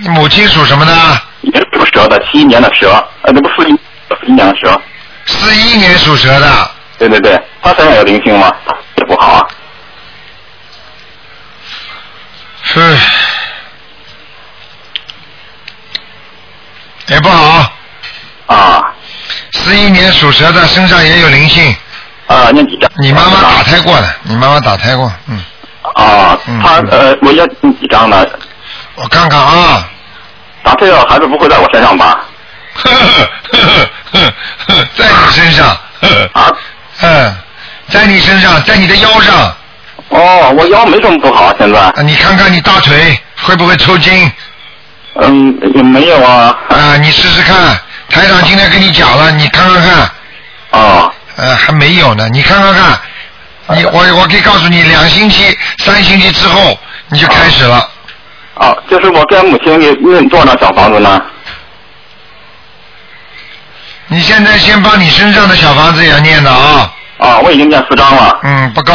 [0.00, 0.92] 你母亲属什么呢？
[1.42, 2.90] 也是属蛇的，七一年的蛇，
[3.22, 3.72] 呃，那不四一
[4.08, 4.80] 四一年的蛇。
[5.24, 8.50] 四一年属蛇的，对对对，他身上有灵性吗？
[8.96, 9.46] 也不好啊。
[12.72, 12.96] 是，
[17.08, 17.72] 也不好。
[18.46, 18.82] 啊。
[19.52, 21.74] 四一年属蛇的身上也有灵性，
[22.26, 22.90] 啊，那几张？
[22.98, 25.44] 你妈妈打胎过的，你妈妈打胎过，嗯，
[25.94, 28.26] 啊，嗯他呃，我要念几张呢？
[28.94, 29.88] 我看看啊，
[30.64, 32.24] 打胎了，孩子不会在我身上吧？
[32.74, 33.58] 呵呵呵
[34.12, 34.32] 呵
[34.68, 35.66] 呵，在你身上，
[36.32, 36.52] 啊，
[37.02, 37.36] 嗯，
[37.88, 39.56] 在你身上，在你的腰上，
[40.12, 44.30] 哦，我腰没什么不好，现在，啊你看看你大腿会不会抽筋？
[45.14, 46.56] 嗯，也没有啊。
[46.68, 53.00] 啊，你试试看，台长今天跟你讲了，你看看看，啊，呃，还没有呢，你看看看，
[53.76, 57.88] 你我我可以告诉你，两星期、三星期之后你就开始了。
[58.54, 61.20] 啊，就是我跟母亲也念多少小房子呢？
[64.08, 68.38] 你现在先把你身上的小房子也要念的啊，啊，我已经念四张了。
[68.42, 68.92] 嗯，不够，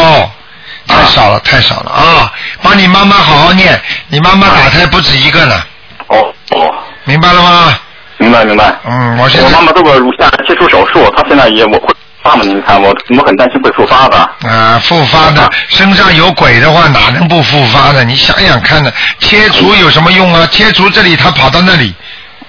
[0.87, 2.31] 太少了，太少了啊！
[2.61, 5.61] 帮你妈妈好好念，你妈妈打胎不止一个呢，
[6.07, 6.73] 哦哦，
[7.03, 7.77] 明白了吗？
[8.17, 8.73] 明白明白。
[8.83, 11.87] 嗯，我现在我妈妈做过乳腺切除手术，她现在也我会
[12.23, 12.43] 发嘛？
[12.43, 14.17] 你看我我很担心会复发的。
[14.49, 18.03] 啊，复发的身上有鬼的话，哪能不复发呢？
[18.03, 20.47] 你想想看呢，切除有什么用啊？
[20.51, 21.93] 切除这里，他跑到那里，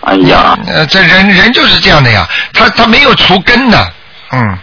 [0.03, 3.93] 哎呀，呃，这人人就是这样的呀，他他没有除根的，
[4.33, 4.59] 嗯，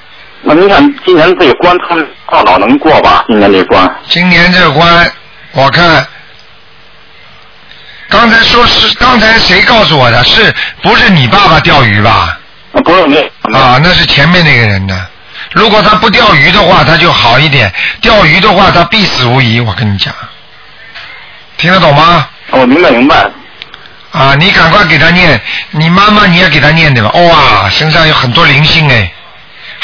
[0.47, 3.25] 那您看今年这个关，他们大脑能过吧？
[3.27, 3.95] 今年这关。
[4.07, 5.11] 今年这关，
[5.53, 6.05] 我看，
[8.07, 10.23] 刚才说是刚才谁告诉我的？
[10.23, 10.53] 是
[10.83, 12.37] 不是你爸爸钓鱼吧？
[12.73, 14.95] 啊，不是那啊，那是前面那个人的。
[15.51, 17.67] 如果他不钓鱼的话，他就好一点；
[17.99, 19.59] 钓鱼的话，他必死无疑。
[19.59, 20.13] 我跟你讲，
[21.57, 22.29] 听得懂吗？
[22.51, 23.25] 我明白明白。
[24.11, 27.09] 啊，你赶快给他念，你妈妈你也给他念对吧？
[27.09, 29.11] 哇，身上有很多灵性哎，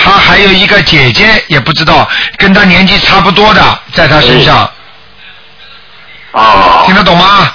[0.04, 4.70] 他还有一个姐姐，也不知道跟他年纪差不多的，在他身上，
[6.32, 7.54] 啊听，得懂吗？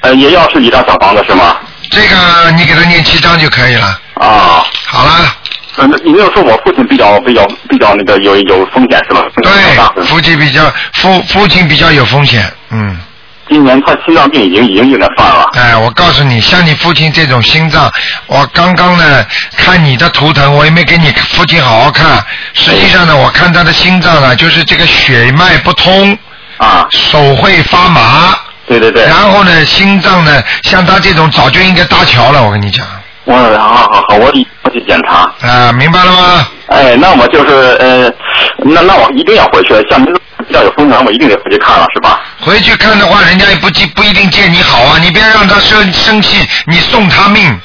[0.00, 1.56] 呃，也要是一张小房子是吗？
[1.90, 4.00] 这个你给他念七张就可以了。
[4.14, 5.36] 啊，好了，
[5.76, 9.22] 呃你没有说我父亲比较比较比较那个有有风险是吧？
[9.34, 12.98] 风险比较大对，父亲比较父父亲比较有风险，嗯。
[13.48, 15.44] 今年他心脏病已经已经有点犯了。
[15.54, 17.90] 哎，我告诉你，像你父亲这种心脏，
[18.26, 19.24] 我刚刚呢
[19.56, 22.24] 看你的图腾，我也没给你父亲好好看。
[22.54, 26.16] 实际上呢，我看他的心脏呢，就是这个血脉不通，
[26.56, 28.34] 啊，手会发麻，
[28.66, 29.04] 对对对。
[29.04, 32.42] 然后呢，心脏呢，像他这种早就应该搭桥了。
[32.42, 32.86] 我跟你讲，
[33.24, 35.30] 我好好好，我一我去检查。
[35.46, 36.46] 啊，明白了吗？
[36.68, 38.10] 哎，那我就是呃，
[38.64, 39.74] 那那我一定要回去。
[39.90, 40.14] 像您
[40.54, 42.20] 比较有风险，我一定得回去看了，是吧？
[42.40, 47.60] 回去看的话，人家也不记不一定见你好啊，你别让他生生气，你送他命。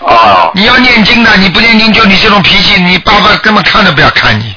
[0.00, 4.52] 哦你要念经的，你不念经就你这种脾气，你爸爸根本看都不要看你。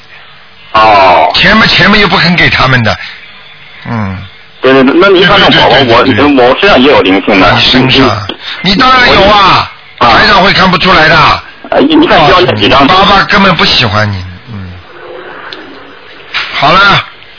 [0.72, 2.98] 哦，钱嘛钱嘛又不肯给他们的，
[3.88, 4.18] 嗯，
[4.60, 7.52] 对对对，那你看看我我我我身上也有灵性的。
[7.52, 8.28] 你身上，
[8.64, 11.16] 你当然有啊，啊台长会看不出来的。
[11.70, 12.88] 呃，你你看需要念几张？
[12.88, 14.72] 爸爸根本不喜欢你，嗯。
[16.54, 16.80] 好了，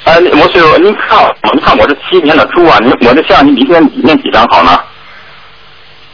[0.05, 4.79] 呃，我是您看我，您看我是七年的猪啊，您我这像您明天念几张好呢？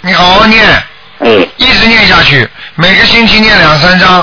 [0.02, 0.62] 你好好念，
[1.20, 4.20] 哎，一直念下去，每个星期念两三张。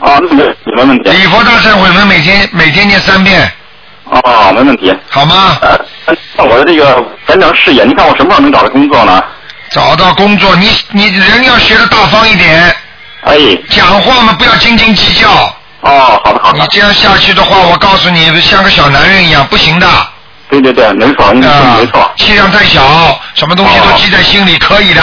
[0.00, 0.44] 啊，那没
[0.76, 1.10] 没问题。
[1.10, 3.40] 礼佛大忏悔文每天每天念三遍，
[4.08, 4.94] 啊，没问题。
[5.08, 5.58] 好吗？
[5.60, 5.78] 呃，
[6.36, 9.22] 那我的这个前程事业，你看我什么时候能找到工作呢？
[9.70, 12.74] 找到工作，你你人要学的大方一点，
[13.22, 13.36] 哎，
[13.68, 15.28] 讲话嘛不要斤斤计较，
[15.82, 16.66] 哦，好的好的你。
[16.70, 19.86] 这样下去的话，我告诉你，像个小男人一样，不行的。
[20.48, 25.02] 对对对，没错，没错。，气量太小，什么东西都哦记在心里，可以的。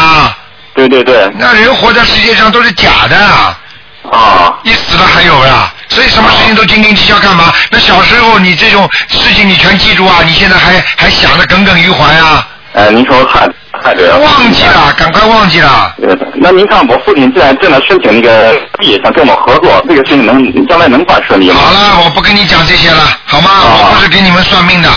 [0.75, 1.31] 对对对。
[1.37, 3.17] 那人活在世界上都是假的，
[4.11, 4.53] 啊。
[4.63, 5.73] 你死了还有呀。
[5.89, 7.51] 所以什么事情都斤斤计较干嘛？
[7.71, 12.47] 那小时候你这种事情你全记住啊，你现在还还想着耿耿于怀啊？
[12.73, 13.47] 哎，您说太
[13.81, 14.17] 太对了。
[14.19, 15.93] 忘记了，赶快忘记了。
[16.35, 21.55] 那您看，我父亲既然正在申请那个地，想跟我们合作，这个事情能将来能办顺利吗？
[21.59, 23.49] 好了，我不跟你讲这些了，好吗？
[23.51, 24.89] 哦我不是给你们算命的，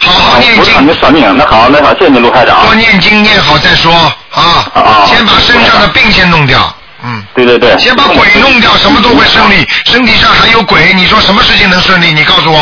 [0.00, 2.64] 好好啊，念经不是让，您算命，那好，那好，谢谢您，卢台长。
[2.64, 5.04] 多念经念好再说啊哦。
[5.06, 7.22] 先把身上的病先弄掉，嗯。
[7.34, 7.78] 对对对。
[7.78, 9.68] 先把鬼弄掉，什么都会顺利。
[9.84, 12.12] 身体上还有鬼，你说什么事情能顺利？
[12.12, 12.58] 你告诉我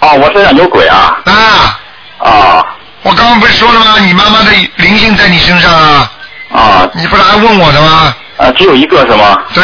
[0.00, 1.16] 啊，我身上有鬼啊！
[1.26, 1.78] 啊！
[2.18, 2.64] 啊
[3.04, 3.98] 我刚刚不是说了吗？
[4.00, 6.10] 你妈妈的灵性在你身上啊！
[6.50, 8.16] 啊你不是还问我的吗？
[8.38, 9.38] 啊，只有一个是吗？
[9.52, 9.62] 对，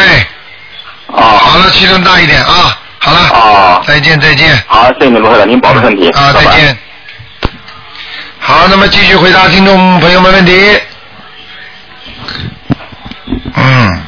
[1.06, 2.78] 啊好了，气量大一点啊！
[2.98, 4.62] 好了，啊，再见再见。
[4.68, 6.10] 好，谢谢您，罗会长，您保重身体。
[6.10, 6.32] 啊。
[6.34, 6.78] 再见。
[8.38, 10.78] 好，那么继续回答听众朋友们问题。
[13.54, 14.02] 嗯。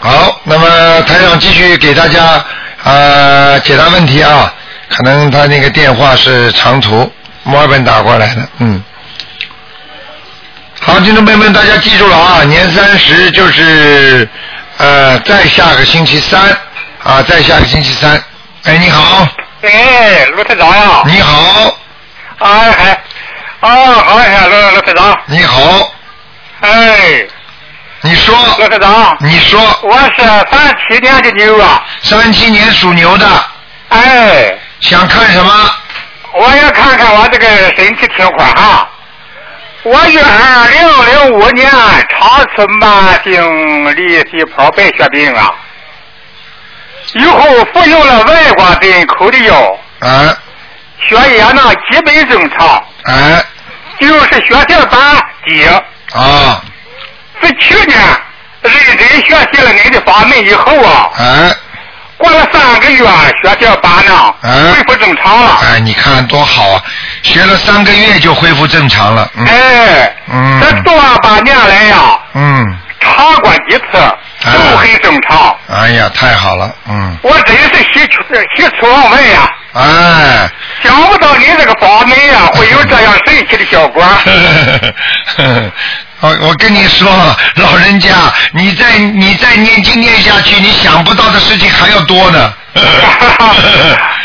[0.00, 2.44] 好，那么台长继续给大家
[2.82, 4.52] 呃解答问题啊，
[4.96, 7.10] 可能他那个电话是长途，
[7.42, 8.82] 墨尔本打过来的，嗯。
[10.80, 14.26] 好，听众朋友们，大家记住了啊，年三十就是
[14.78, 16.40] 呃再下个星期三
[17.02, 18.22] 啊，再下个星期三。
[18.64, 19.28] 哎，你好，
[19.60, 21.02] 哎，卢台长呀！
[21.04, 21.76] 你好，
[22.38, 23.00] 哎嗨，
[23.60, 25.92] 啊好呀，卢卢台长，你好，
[26.60, 27.26] 哎，
[28.00, 33.26] 你说，卢台长，你说，我是三七年的牛啊，三七年属牛的，
[33.90, 35.70] 哎，想看什么？
[36.34, 38.88] 我要看看我这个身体情况哈。
[39.84, 45.54] 我于二零零五年长春慢性粒细胞白血病啊，
[47.14, 47.40] 以后
[47.72, 50.36] 服用了外国进口的药，啊，
[51.08, 53.44] 血液呢基本正常，啊，
[54.00, 55.00] 就是血小板
[55.46, 55.64] 低。
[56.12, 56.62] 啊，
[57.40, 57.98] 自去年
[58.62, 61.54] 认真学习了您的法门以后啊，哎，
[62.18, 63.04] 过了三个月，
[63.42, 65.58] 血小板呢嗯恢复正常了。
[65.62, 66.82] 哎，你看多好啊！
[67.22, 73.84] 学了三个月就恢复正常了，嗯哎，嗯这多半年来呀，嗯，查过几次
[74.44, 75.54] 都很正常。
[75.68, 78.22] 哎呀，太好了，嗯，我真是喜出
[78.56, 79.48] 喜出望外呀！
[79.74, 80.48] 哎，
[80.82, 84.02] 想不到你这个法门呀会有这样神奇的效果。
[86.20, 87.08] 我我跟你说，
[87.56, 88.10] 老人家，
[88.52, 92.52] 你再你再念经念下去，你想不到的事情还要多呢。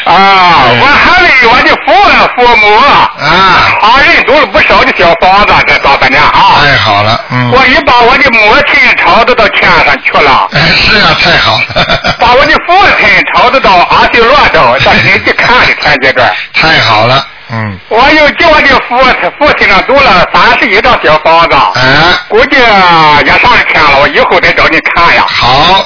[0.04, 6.60] 啊，我 还为我的父了父母啊，啊，他人做了不少的小房子，这大半年啊。
[6.60, 7.51] 太好了，嗯。
[7.51, 12.15] 我已把我的母亲朝着到天上去了，哎，是啊，太好了。
[12.19, 16.34] 把我的父亲朝着到阿修罗道，到人去看的天阶段。
[16.54, 18.98] 太好了，嗯，我又给我的父
[19.38, 25.26] 父亲呢读了三十一张小房子，嗯，估计也上天了，我以后再找你看呀。
[25.28, 25.86] 好，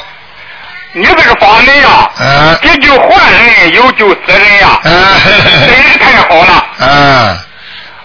[0.92, 4.92] 你这个法门呀，嗯，急救坏人，有救死人呀，嗯
[5.68, 6.66] 真嗯，是太好了。
[6.80, 7.40] 嗯，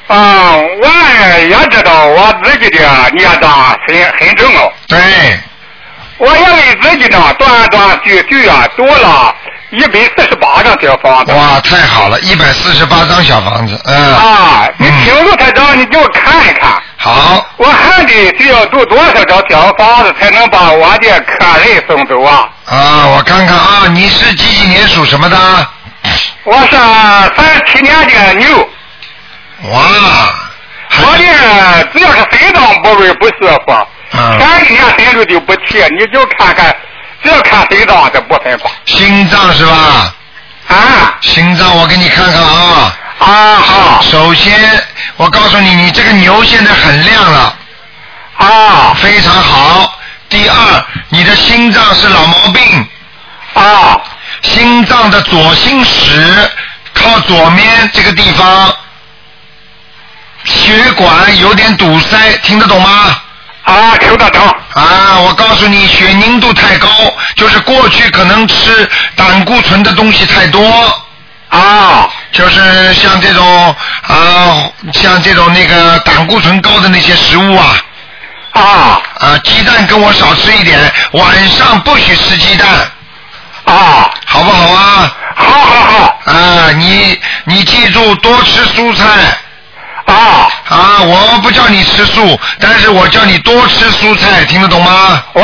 [0.09, 3.51] 啊，我也知道我自己的孽障
[3.87, 4.73] 很很重哦。
[4.88, 4.99] 对，
[6.16, 9.35] 我也为自己呢断断续续啊读了
[9.70, 11.33] 一百四十八张小房子。
[11.33, 15.04] 哇，太好了，一百四十八张小房子，嗯，啊，你嗯。
[15.04, 22.48] 听着台长，你给我看一看，好，我还得需要住多少张小房子才能把我的客人送走啊？
[22.66, 25.37] 啊，我看看啊，你是几几年属什么的？
[26.44, 28.68] 我是三七年的牛，
[29.70, 29.80] 哇，
[31.02, 34.38] 我的只要是心脏部位不舒服，嗯。
[34.38, 36.74] 前一年身体就不提，你就看看，
[37.22, 38.70] 只要看心脏这不分吧。
[38.87, 40.14] 心脏是吧？
[40.68, 42.96] 啊心脏，我给你看看啊。
[43.18, 44.83] 啊好首先，
[45.16, 47.54] 我告诉你，你这个牛现在很亮了，
[48.37, 49.98] 啊非常好。
[50.28, 52.88] 第二，你的心脏是老毛病，
[53.54, 54.00] 啊
[54.42, 56.50] 心脏的左心室
[56.94, 58.75] 靠左面这个地方，
[60.44, 63.21] 血管有点堵塞，听得懂吗？
[63.65, 64.42] 啊，听得懂
[64.75, 66.88] 啊，我告诉你，血凝度太高，
[67.37, 70.63] 就是过去可能吃胆固醇的东西太多，
[71.50, 72.08] 啊。
[72.33, 77.77] 就是像这种啊，像这种那个胆固醇高的那些食物啊，
[78.52, 78.63] 啊。
[79.19, 80.79] 啊，鸡蛋跟我少吃一点，
[81.13, 82.69] 晚上不许吃鸡蛋，
[83.65, 85.17] 啊，好不好啊？
[85.35, 86.21] 好好好。
[86.25, 89.04] 啊，你你记住多吃蔬菜
[90.11, 95.23] 啊啊，我不叫你吃素，但是我叫你多吃蔬菜，听得懂吗？
[95.33, 95.42] 我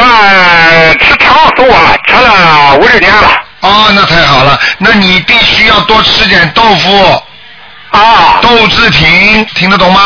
[1.00, 3.28] 吃长素啊，吃了五六年了。
[3.60, 7.22] 哦，那太好了，那你必须要多吃点豆腐、
[7.90, 10.00] 啊豆制品，听得懂吗？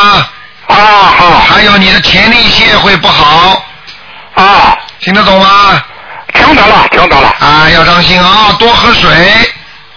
[0.68, 0.76] 啊
[1.18, 3.62] 好还有你的前列腺会不好，
[4.34, 5.82] 啊，听得懂吗？
[6.32, 7.28] 听到了，听到了。
[7.40, 9.10] 啊，要当心啊，多喝水，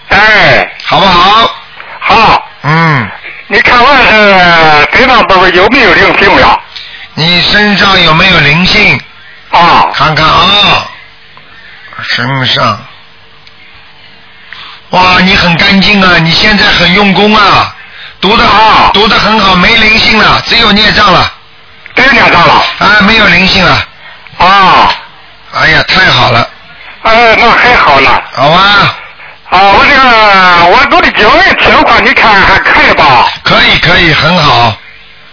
[0.08, 1.50] 哎，好不好？
[2.00, 3.10] 好，嗯，
[3.48, 6.60] 你看我是身上不是有没有灵性了？
[7.12, 8.98] 你身上有没有灵性？
[9.50, 9.90] 啊。
[9.94, 10.88] 看看啊，
[12.08, 12.86] 身上，
[14.90, 17.76] 哇，你很干净啊，你现在很用功啊，
[18.20, 18.90] 读的啊。
[18.94, 21.30] 读的很好，没灵性了，只有孽障了，
[21.94, 22.54] 真念上了。
[22.78, 23.86] 啊，没有灵性了，
[24.38, 24.88] 啊，
[25.52, 26.48] 哎呀，太好了，
[27.02, 28.22] 哎，那还好了。
[28.32, 28.96] 好吧，
[29.54, 33.28] 啊，我这个我读的经文情况，你看还可以吧？
[33.44, 34.76] 可以可以，很好。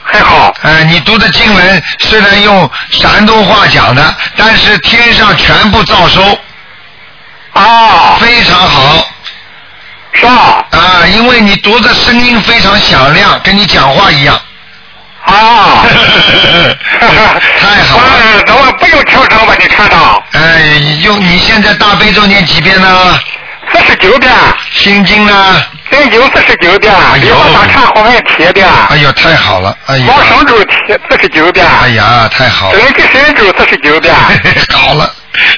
[0.04, 0.54] 还好。
[0.62, 6.22] 哎，你读的经文虽然用山东话讲的，但是天上全部照收，
[7.54, 9.08] 啊，非常好
[10.14, 10.66] 是吧？
[10.72, 11.08] 啊！
[11.08, 14.40] 因为你读的声音非常响亮，跟你讲话一样。
[15.26, 15.84] 啊。
[17.00, 18.04] 太好了！
[18.20, 19.56] 哎， 那我不用调整吧？
[19.60, 20.62] 你看到哎，
[21.02, 23.20] 用你现在大悲咒念几遍呢？
[23.74, 24.32] 四十九遍，
[24.74, 25.62] 心经呢？
[25.90, 29.76] 真经四十九遍，哎呦礼佛大忏后面七遍，哎呦，太好了！
[29.88, 30.72] 哎呀，往生咒七
[31.10, 32.80] 四十九遍，哎呀，太好了！
[32.80, 34.14] 准提神咒四十九遍，
[34.72, 35.14] 好了，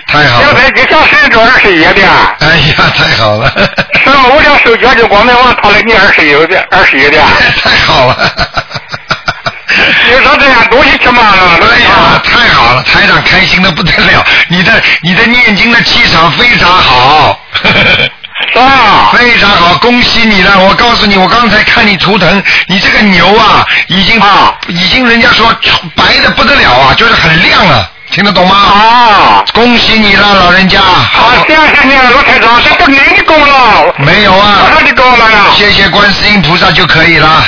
[0.08, 0.46] 太好了！
[0.48, 2.10] 现在吉祥神咒二十一遍，
[2.40, 3.52] 哎呀，太好了！
[4.04, 7.24] 什么无量寿决定光明王他来念二十一遍，二十一遍。
[7.64, 8.18] 太好了！
[10.10, 11.60] 你说这样东西去嘛了？
[11.62, 12.84] 哎呀，太好了！
[12.84, 19.12] 台长开心的不得了，你的你的念经的气场非常好， 是吧？
[19.18, 20.60] 非常好，恭喜你了！
[20.60, 25.48] 我告诉你，我刚才看你图腾，你这个牛啊，已经啊已经人家说
[25.96, 28.56] 白的不得了啊，就是很亮了，听得懂吗？
[28.56, 30.80] 啊，恭喜你了，老人家！
[30.80, 35.46] 好，谢谢你，卢台长，这不您的功劳，没有啊功劳呀。
[35.56, 37.44] 谢谢观世音菩萨就可以了，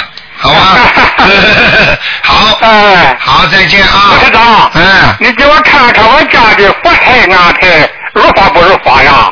[0.45, 0.77] 好吧？
[2.23, 4.19] 好，哎，好，再见啊卢！
[4.19, 9.31] 台长，嗯，你给我看看我家的佛台安台如法不如法呀？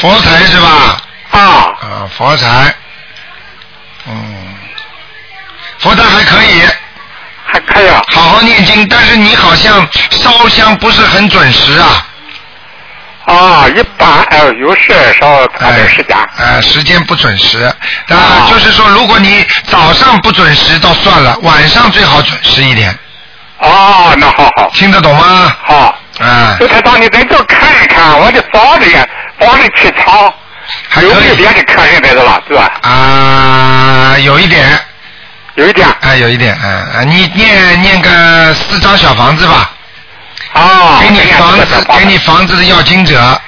[0.00, 0.96] 佛台是吧？
[1.30, 1.40] 啊，
[1.80, 2.74] 啊，佛台，
[4.06, 4.54] 嗯，
[5.78, 6.62] 佛台还可以，
[7.46, 8.02] 还可以啊。
[8.08, 12.06] 好好念经，但是你好像烧香不是很准时啊。
[13.28, 16.16] 啊，一般哎，有事少差点时间。
[16.38, 17.60] 呃，时间不准时。
[17.60, 22.96] 啊，啊就是说，如果你早上不准时倒算了，晚上最好准时一点，
[23.58, 25.54] 哦，那好好听得懂吗？
[25.62, 25.98] 好。
[26.20, 29.06] 啊，卢台长，你在这看一看我的房子呀，
[29.38, 30.32] 房子气场
[30.88, 32.72] 还有没有别的客人在这了，对吧？
[32.82, 34.66] 啊，有一点，
[35.54, 39.70] 有一点啊，有一点，啊啊，你念念个四张小房子吧，
[40.52, 43.40] 啊，给你房子，给你房子的要经者，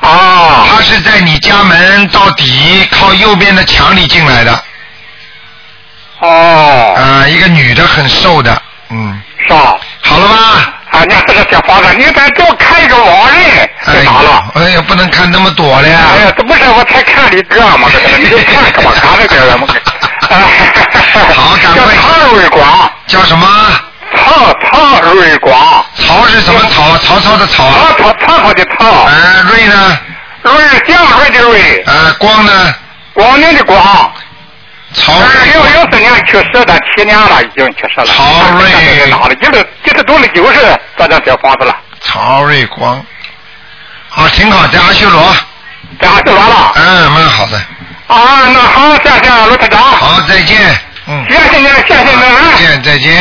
[0.00, 4.64] 哦他是在你家门到底靠右边的墙里进来的，
[6.20, 9.76] 哦，啊，一个女的很瘦的，嗯，是吧？
[10.02, 10.74] 好了吧？
[10.90, 15.98] 啊，你这个小房子，你再给我看一个网人，哎在哪了？，哎呀，不能看那么多了呀。
[16.14, 19.66] 哎呀，这不是我才看了一个嘛，这个你就看看吧， 看了点儿嘛。
[21.34, 23.46] 好赶快叫曹瑞光，叫什么？
[24.16, 26.96] 曹曹瑞光，曹是什么曹？
[26.98, 27.94] 曹操的曹啊。
[27.98, 29.98] 曹操曹操的曹，呃，瑞呢？
[30.42, 30.52] 瑞
[30.86, 32.74] 祥瑞的瑞，呃，光呢？
[33.12, 33.78] 光明的光。
[34.94, 38.06] 曹二零零四年去世的，七年了，已经去世了。
[38.06, 38.24] 曹
[38.58, 38.70] 瑞
[39.10, 39.34] 哪了？
[39.34, 43.04] 就是就是都是九十这张小房子了，曹瑞光。
[44.08, 45.36] 好，挺好，在阿修罗。
[46.00, 46.72] 这还就完了。
[46.76, 47.58] 嗯，蛮好的。
[48.06, 49.78] 啊，那好，谢谢卢台长。
[49.82, 50.56] 好，再见。
[51.06, 51.26] 嗯。
[51.28, 52.52] 谢谢您，谢谢您啊。
[52.52, 53.12] 再见，再见。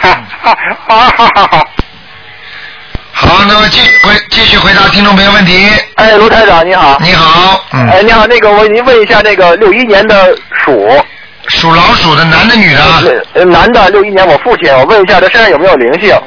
[0.00, 0.56] 好，
[0.88, 1.68] 好好好
[3.12, 3.44] 好。
[3.46, 5.68] 那么继续回继续回答听众朋友问题。
[5.96, 6.98] 哎，卢台长你好。
[7.00, 10.88] 你好，嗯，哎，你好，那个我您问一下，那个六一年的鼠，
[11.48, 13.24] 属老鼠的男的女的？
[13.34, 16.18] 呃男的，六一年我父亲，我问一下他身上有没有灵性？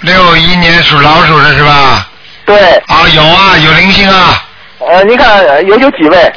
[0.00, 2.08] 六一年属老鼠的是吧？
[2.46, 4.44] 对，啊，有啊，有灵性啊。
[4.80, 6.32] 呃，您看呃有有几位？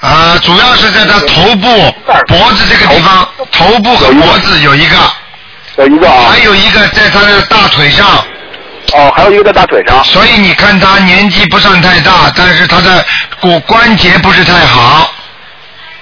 [0.00, 1.94] 啊，主要是在他头部、
[2.26, 4.96] 脖子这个地方，头部和脖子有一个，
[5.78, 8.06] 有一个啊还，有一个在他的大腿上，
[8.94, 10.02] 哦，还有一个在大腿上。
[10.04, 13.04] 所以你看他年纪不算太大，但是他的
[13.40, 15.10] 骨关节不是太好，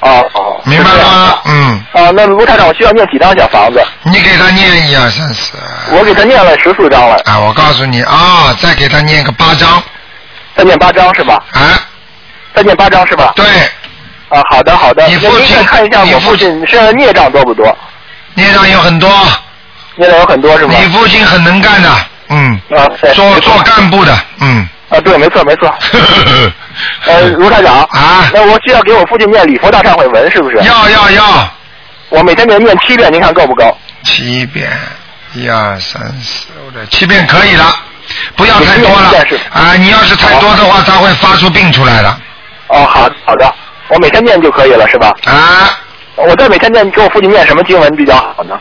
[0.00, 1.38] 哦哦，明白了吗？
[1.46, 3.82] 嗯，啊，那卢台长，我需要念几张小房子？
[4.02, 5.52] 你给他念一二三四。
[5.92, 9.82] 我给他念了十四张了，啊，我告诉你啊，再给他念个八张，
[10.56, 11.42] 再念八张是吧？
[11.52, 11.60] 啊，
[12.54, 13.32] 再念八张是吧？
[13.36, 13.46] 对，
[14.28, 15.06] 啊，好的好的。
[15.06, 17.76] 你父亲看一下你父我父亲身上孽障多不多？
[18.34, 19.10] 孽障有很多，
[19.96, 20.74] 孽障有很多是吧？
[20.78, 21.90] 你父亲很能干的，
[22.28, 24.68] 嗯，啊，做做干部的，嗯。
[24.88, 25.72] 啊，对，没错没错。
[27.06, 30.56] 呃，卢台长啊那我需要给我父亲念礼佛大忏悔文是不是？
[30.56, 31.50] 要要要，
[32.10, 33.76] 我每天给他念七遍，您看够不够？
[34.04, 34.70] 七遍，
[35.34, 37.64] 一二三四五六，七遍可以了，
[38.36, 39.12] 不要太多了
[39.52, 39.74] 啊！
[39.76, 42.08] 你要是太多的话，他会发出病出来的
[42.68, 43.54] 哦，好好的，
[43.88, 45.14] 我每天念就可以了是吧？
[45.24, 45.78] 啊！
[46.16, 48.58] 我在每天念给我父亲念什么经文比较好呢？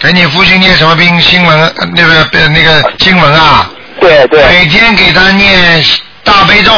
[0.00, 1.58] 给你父亲念什么经新闻？
[1.76, 3.68] 呃那个呃那个经文啊，
[4.00, 5.84] 对对，每天给他念
[6.22, 6.72] 大悲咒、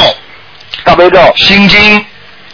[0.84, 2.04] 大悲咒、心经。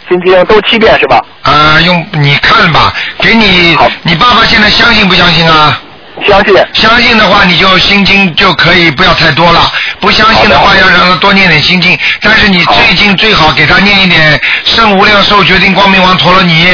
[0.08, 1.20] 心经都七遍是吧？
[1.42, 3.90] 啊，用你看吧，给你好。
[4.02, 5.80] 你爸爸现在相信不相信啊？
[6.26, 6.54] 相信。
[6.74, 9.60] 相信的话，你就心经就可以不要太多了；
[10.00, 10.80] 不相信的话，的。
[10.80, 11.98] 要让他多念点心经。
[12.20, 16.66] 但是你最近最好给他念一点《圣无量寿决定光明王陀罗尼》，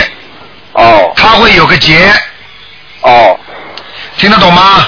[0.73, 1.13] 哦。
[1.17, 2.13] 他会有个结，
[3.01, 3.39] 哦，
[4.19, 4.87] 听得懂吗？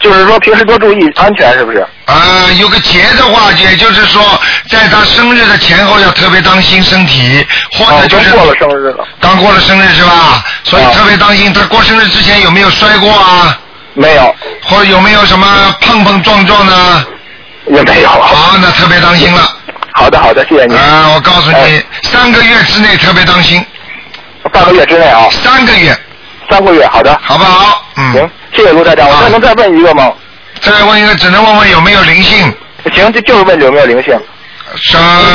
[0.00, 1.86] 就是说平时多注意安全是不是？
[2.06, 4.22] 啊、有个节的话，也就是说，
[4.70, 10.42] 在他生日的前后要特别当心身体，或哦者，就是真过了生日了，刚过了生日是吧？
[10.64, 13.58] 所以哦特别当心，他过生日之前有没有摔过啊？
[13.92, 15.46] 没有或者有没有什么
[15.82, 17.04] 碰碰撞撞呢？
[17.66, 18.08] 也没有。
[18.08, 19.42] 好，那特别当心了。
[19.92, 20.74] 好的好的，谢谢你。
[20.74, 23.62] 啊，我告诉你哎，三个月之内特别当心，
[24.50, 25.94] 半个月之内啊，三个月，
[26.48, 27.20] 三个月，好的。
[27.22, 27.84] 好不好？
[27.96, 28.12] 嗯。
[28.12, 29.08] 行，谢谢卢台长。
[29.08, 30.12] 我啊再能再问一个吗？
[30.60, 32.52] 再问一个，只能问问有没有灵性。
[32.92, 34.18] 行，就就是问有没有灵性。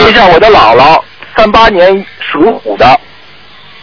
[0.02, 1.02] 问一下我的姥姥，
[1.36, 3.00] 三八年属虎的，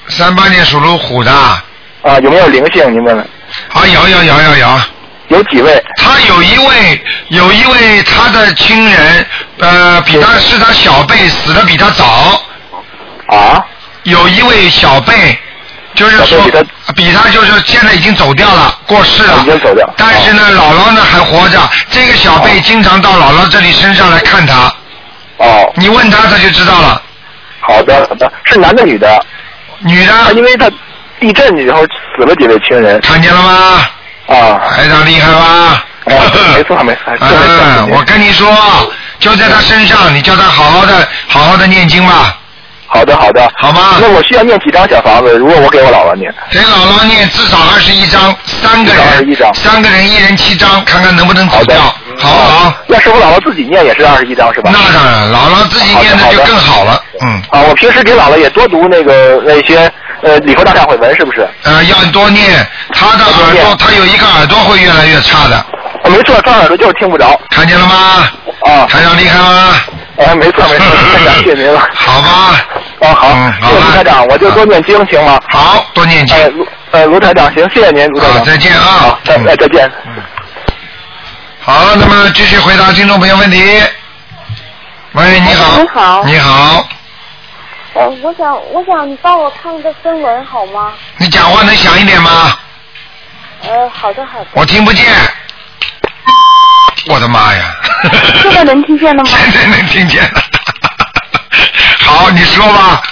[0.08, 1.64] 三八年属龙虎的，啊，
[2.02, 2.92] 啊，有没有灵性？
[2.92, 3.28] 您问问。
[3.72, 4.80] 啊有有有有有。
[5.28, 5.82] 有几位？
[5.96, 9.26] 他有一位，有一位他的亲人，
[9.58, 12.42] 呃，比他是他小辈，死的比他早。
[13.28, 13.64] 啊？
[14.02, 15.38] 有一位小辈，
[15.94, 16.38] 就是说
[16.94, 19.38] 比比他就是现在已经走掉了，过世了。
[19.42, 21.58] 已经走掉但是呢，姥姥呢还活着。
[21.90, 24.72] 这个小辈经常到姥姥这里身上来看他，
[25.38, 27.02] 哦，你问他他就知道了。
[27.60, 29.24] 好的好的，是男的女的？
[29.80, 30.70] 女啊，的，因为他
[31.20, 31.82] 地震以后
[32.16, 33.86] 死了几位亲人看见了吗？
[34.28, 34.60] 啊。
[34.74, 35.84] 台长厉害吧？
[36.06, 36.16] 哎
[36.56, 38.50] 没错没错嗯，我跟你说，
[39.20, 42.36] 就在他身上，你叫他好好的、好好的念经吧，
[42.92, 43.50] 好的好的。
[43.56, 43.96] 好吗？
[44.00, 45.32] 那我需要念几张小房子？
[45.36, 52.74] 如果我给我姥姥念，给姥姥念至少二十一张，三个人，二十一张三个人一人七张，看看能不能走掉，好不好？
[52.88, 54.70] 要是我姥姥自己念也是二十一张是吧？
[54.72, 59.90] 那当然，姥姥自己念的就更好了，嗯，啊，我平时给姥姥也多读那个那些
[60.22, 61.48] 呃礼佛大忏悔文，是不是？
[61.64, 67.40] 呃，要多念，他的耳朵，他有一个耳朵会越来越差的，啊，没错，她耳朵就是听不着。
[67.50, 67.94] 看见了吗？
[68.66, 69.74] 啊，台长厉害吗？
[70.24, 70.86] 哎，没错没错，
[71.18, 71.80] 太感谢您了。
[71.94, 72.64] 好吧，
[73.00, 75.40] 哦，好，嗯好谢谢卢台长，我就多念经行吗？
[75.50, 78.38] 好多念经哎，，卢呃卢台长，行，谢谢您，卢台长。
[78.38, 79.90] 好再见啊好，再嗯哎再见。
[81.60, 83.82] 好，那么继续回答听众朋友问题。
[85.12, 85.78] 喂，你好。
[85.80, 86.86] 你好你好，
[87.94, 90.92] 呃，我想，我想你帮我看一个新闻好吗？
[91.18, 92.56] 你讲话能响一点吗？
[93.64, 94.46] 呃，好的好的。
[94.54, 95.04] 我听不见。
[97.08, 97.74] 我的妈呀！
[98.42, 99.30] 现在能听见了吗？
[99.30, 100.42] 现在能听见了。
[102.00, 103.02] 好，你说吧。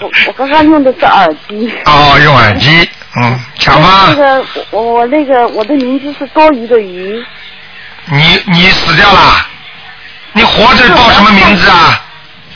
[0.00, 1.72] 我我刚刚用的是耳机。
[1.86, 2.88] 哦，用耳机，
[3.22, 4.14] 嗯，讲吧那。
[4.14, 7.22] 个我我那个我的名字是多余的余，
[8.06, 9.46] 你你死掉了？
[10.32, 12.00] 你活着报什么名字啊？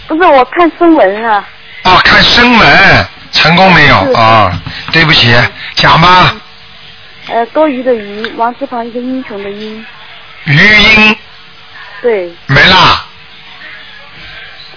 [0.06, 1.44] 不是我看新闻啊。
[1.84, 4.52] 哦，看声纹，成功没有是啊、
[4.92, 5.34] 对不起，
[5.74, 6.34] 讲吧。
[7.28, 9.84] 呃，多余的余，王字旁一个英雄的英，
[10.44, 11.16] 余音
[12.00, 13.06] 对没啦，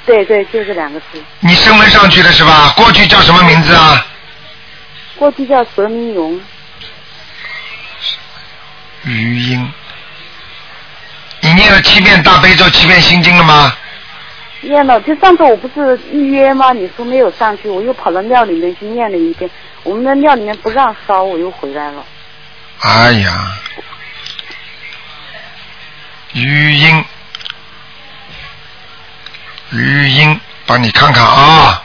[0.05, 1.23] 对对，就这两个字。
[1.39, 2.73] 你声纹上去的是吧？
[2.75, 4.05] 过去叫什么名字啊？
[5.15, 6.39] 过去叫佘明荣，
[9.03, 9.73] 余音。
[11.39, 13.75] 你念了七遍大悲咒，七遍心经了吗？
[14.61, 16.73] 念了，就上次我不是预约吗？
[16.73, 19.49] 你说没有上去，我又跑到庙里面去念了一遍。
[19.83, 22.03] 我们的庙里面不让烧，我又回来了。
[22.81, 23.35] 哎呀，
[26.35, 27.05] 余音，
[29.71, 31.81] 余音，帮你看看啊，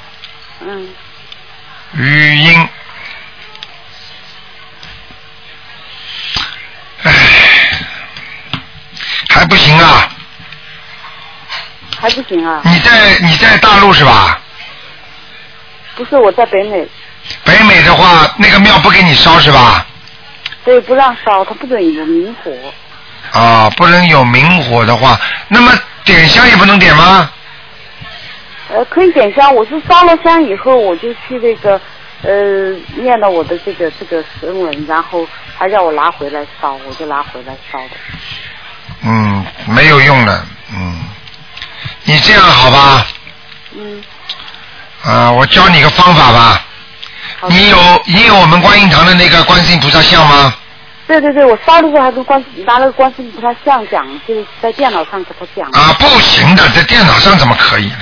[0.61, 0.88] 嗯，
[1.92, 2.68] 余音。
[7.05, 7.12] 唉，
[9.28, 10.09] 还不行啊！
[12.01, 12.61] 还不行啊。
[12.64, 14.40] 你在你在大陆是吧？
[15.94, 16.88] 不是我在北美，
[17.44, 19.86] 北美的话，那个庙不给你烧是吧？
[20.64, 22.51] 所以不让烧，他不准有明火。
[23.33, 25.18] 啊，不能有明火的话，
[25.49, 25.72] 那么
[26.05, 27.31] 点香也不能点吗？
[28.68, 31.81] 呃，可以点香，我是烧了香以后，我就去那个
[32.22, 35.26] 呃念了我的这个这个声文，然后
[35.59, 37.91] 他叫我拿回来烧，我就拿回来烧的。
[39.03, 41.01] 嗯，没有用的，嗯，
[42.05, 43.07] 你这样好吧？
[43.76, 44.03] 嗯，
[45.05, 46.64] 啊，我教你个方法吧。
[47.49, 50.55] 你有你有我们观音堂的那个观世音菩萨像吗？
[51.11, 55.68] 对对对，我烧的时候还跟观拿了个观世音菩萨像讲，就是在电脑上给他讲。
[55.72, 57.96] 啊，不行的，在电脑上怎么可以呢？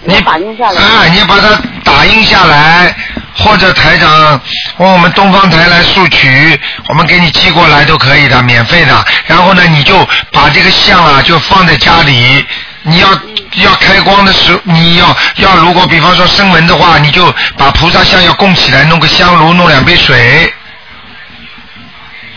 [0.00, 0.80] 你打印下来。
[0.80, 2.96] 啊，你把它打印下来，
[3.36, 4.40] 或者台长
[4.78, 9.04] 往我们东方台来索取，我们给你寄过来都可以的，免费的。
[9.26, 9.94] 然后呢，你就
[10.32, 12.46] 把这个像啊，就放在家里。
[12.82, 13.08] 你要
[13.56, 20.50] 要开光的时候，你要要如果比方说生门的话，你就把菩萨像要供起来，弄个香炉，弄两杯水，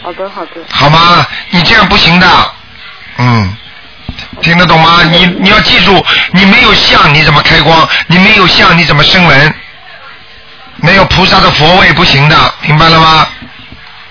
[0.03, 0.51] 好的好的。
[0.69, 1.25] 好吗？
[1.49, 2.27] 你这样不行的，
[3.17, 3.57] 嗯。
[4.41, 5.03] 听得懂吗？
[5.09, 7.87] 你你要记住，你没有相你怎么开光？
[8.07, 9.55] 你没有相你怎么升文？
[10.77, 13.27] 没有菩萨的佛位不行的，明白了吗？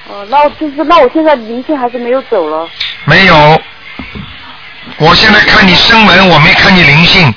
[0.08, 2.68] 哦，那我就是那我现在灵性还是没有走了。
[3.04, 3.60] 没有，
[4.98, 7.32] 我现在看你升文，我没看你灵性。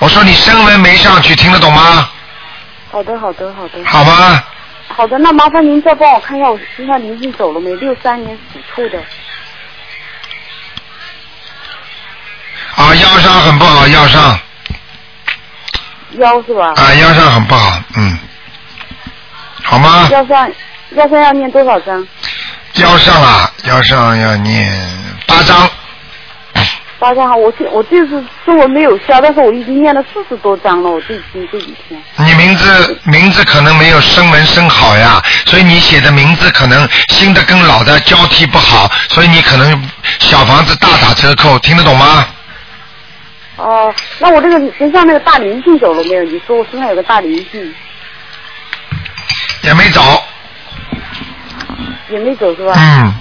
[0.00, 2.08] 我说你升文没上去，听得懂吗？
[2.90, 3.84] 好的好的好的。
[3.84, 4.42] 好吗？
[4.98, 7.72] 好的，那麻烦您再帮我看一下我身上灵性走了没？
[7.76, 8.98] 六三年属兔的。
[12.74, 14.40] 啊，腰伤很不好，腰伤
[16.14, 16.72] 腰是吧？
[16.74, 18.18] 啊，腰伤很不好，嗯，
[19.62, 20.08] 好吗？
[20.10, 20.50] 腰上
[20.96, 22.04] 腰上要念多少张？
[22.74, 24.68] 腰上啊，腰上要念
[25.28, 25.70] 八张。
[26.98, 32.02] 八张好，我这我这次说我没有消，但是我已经念了四十多章了，我最近这几天。
[32.16, 39.88] 你名字名字可能没有生门生好呀，所以你写的名字可能新的跟老的交替不好，所以你可能
[40.18, 42.26] 小房子大打折扣，听得懂吗？
[43.56, 46.22] 哦，那我这个身上那个大灵性走了没有？
[46.24, 47.74] 你说我身上有个大灵性。
[49.62, 50.00] 也没走。
[52.10, 52.74] 也没走是吧？
[52.76, 53.14] 嗯。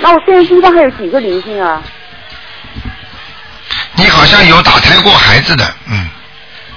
[0.00, 1.82] 那我现在身上还有几个灵性啊？
[3.96, 6.08] 你好像有打胎过孩子的，嗯。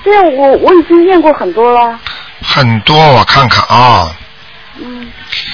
[0.03, 1.99] 对啊，我我已经念过很多了。
[2.41, 4.15] 很多，我看看啊。
[4.77, 5.11] 嗯。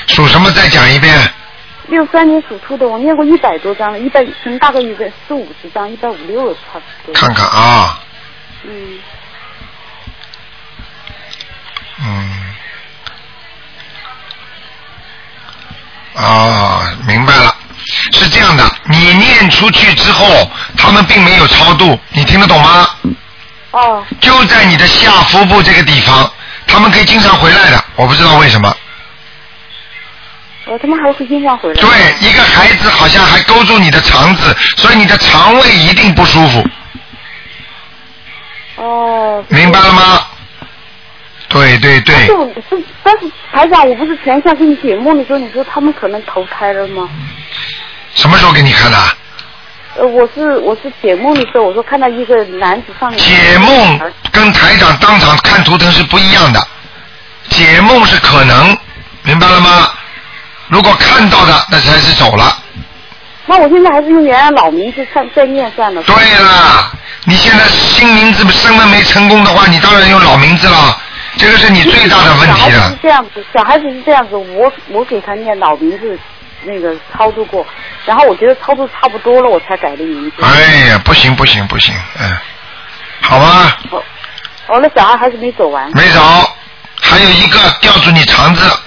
[0.08, 0.52] 属什么？
[0.52, 1.34] 再讲一遍。
[1.88, 4.24] 六三年属兔的，我念过一百多张了，一百
[4.60, 7.14] 大概有个四五十张，一百五六了差不多。
[7.14, 8.00] 看看啊。
[8.64, 9.00] 嗯。
[12.02, 12.56] 嗯。
[16.16, 17.56] 啊，明白了，
[18.14, 22.88] 是这样的，你念出去之后，他们并没有超度，你听得懂吗？
[23.72, 24.06] 哦。
[24.22, 26.32] 就在你的下腹部这个地方，
[26.68, 28.76] 他们可以经常回来的，我不知道为什么。
[30.66, 31.80] 哦，他妈还会经常回来。
[31.80, 31.90] 对，
[32.28, 36.68] 一个孩子好像还勾住你的肠子，所以你的肠胃一定不舒服。
[38.78, 39.44] 哦。
[39.50, 40.22] 明白了吗？
[41.48, 42.28] 对对对。
[43.04, 47.08] 但是台长，我不是前下给你解梦的时候，你说他们可能投胎了吗？
[48.16, 48.98] 什么时候给你看的？
[49.98, 53.18] 呃，我是我是解梦的时候，我说看到一个男子上面。
[53.20, 54.00] 解梦
[54.32, 56.68] 跟台长当场看图腾是不一样的，
[57.50, 58.78] 解梦是可能，
[59.24, 59.90] 明白了吗？
[60.68, 62.58] 如果看到的，那才是走了。
[63.46, 66.02] 那我现在还是用原来老名字算再念算了。
[66.04, 66.92] 对了，
[67.26, 70.98] 你现在新名字升温没成功的话，你当然用老名字了。
[71.38, 72.80] 这个是你最大的问题了。
[72.82, 76.18] 小孩子是这样子，小孩子是这样子，我我给他念老名字，
[76.66, 77.66] 那个操作过，
[78.06, 80.44] 然后我觉得操作差不多了，我才改的名字。
[80.44, 82.38] 哎呀，不行不行不行，嗯，
[83.22, 83.78] 好吧。
[83.92, 84.04] 我
[84.68, 85.90] 我，那小孩还是没走完。
[85.96, 86.22] 没走，
[87.02, 88.80] 还有一个吊住你肠子。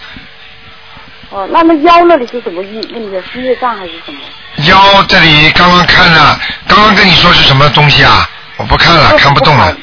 [1.31, 2.81] 哦，那那腰那里是什么意？
[2.93, 4.21] 那个是业障还是什么？
[4.65, 8.29] 腰这里刚刚看了，刚刚跟你说是什么东西啊？
[8.57, 9.77] 我不看了，看不动了。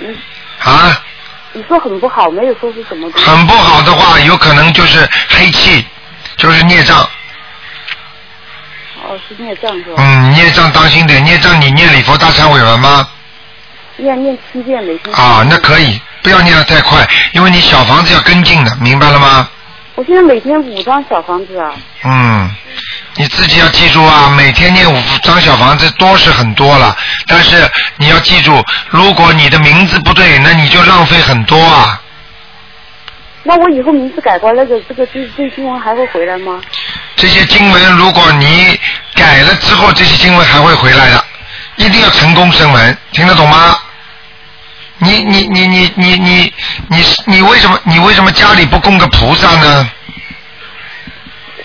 [0.59, 1.01] 啊？
[1.53, 3.25] 你说很不好，没有说是什么东西。
[3.25, 5.85] 很不好的话，有可能就是黑气，
[6.35, 7.07] 就是孽障。
[9.07, 9.95] 哦，是孽障是吧？
[9.97, 13.07] 嗯，孽障当心点，孽障你念礼佛大忏悔文吗？
[13.97, 15.15] 念念七遍每天。
[15.15, 19.47] 啊，那可以，不要念得太快，因为你小房子要跟进的，明白了吗？
[19.95, 21.71] 我现在每天五张小房子啊。
[22.03, 22.53] 嗯，
[23.15, 26.95] 你自己要记住啊，每天念五张小房子多是很多了，
[27.27, 32.01] 但是你要记住，如果你的名字不对，那你就浪费很多啊。
[33.47, 36.59] 那我以后名字改过来，这个这个这这新闻还会回来吗？
[37.15, 38.79] 这些经文，如果你
[39.13, 41.23] 改了之后，这些经文还会回来的，
[41.77, 43.77] 一定要成功升文，听得懂吗？
[44.99, 46.53] 你你你你你你
[46.87, 49.89] 你你为什么你为什么家里不供个菩萨呢？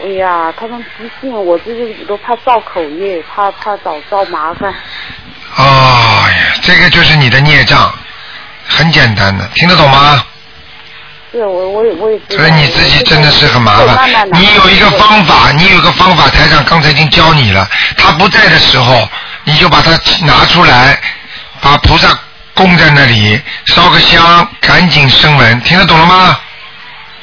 [0.02, 4.74] 哎呀，他们不信，我这个都怕造口业，怕怕找造麻烦。
[5.56, 7.92] 哦呀，这个就是你的孽障，
[8.66, 10.24] 很简单的，听得懂吗？
[11.32, 12.42] 是我我也我也知道。
[12.42, 14.28] 所以你自己真的是很麻烦慢。
[14.32, 17.68] 你有一个方法，你有一个方法，台长刚才已经教你了。
[17.96, 19.08] 他不在的时候，
[19.44, 19.92] 你就把它
[20.24, 20.98] 拿出来，
[21.60, 22.08] 把菩萨
[22.54, 26.38] 供在那里，烧个香，赶紧声闻，听得懂了吗？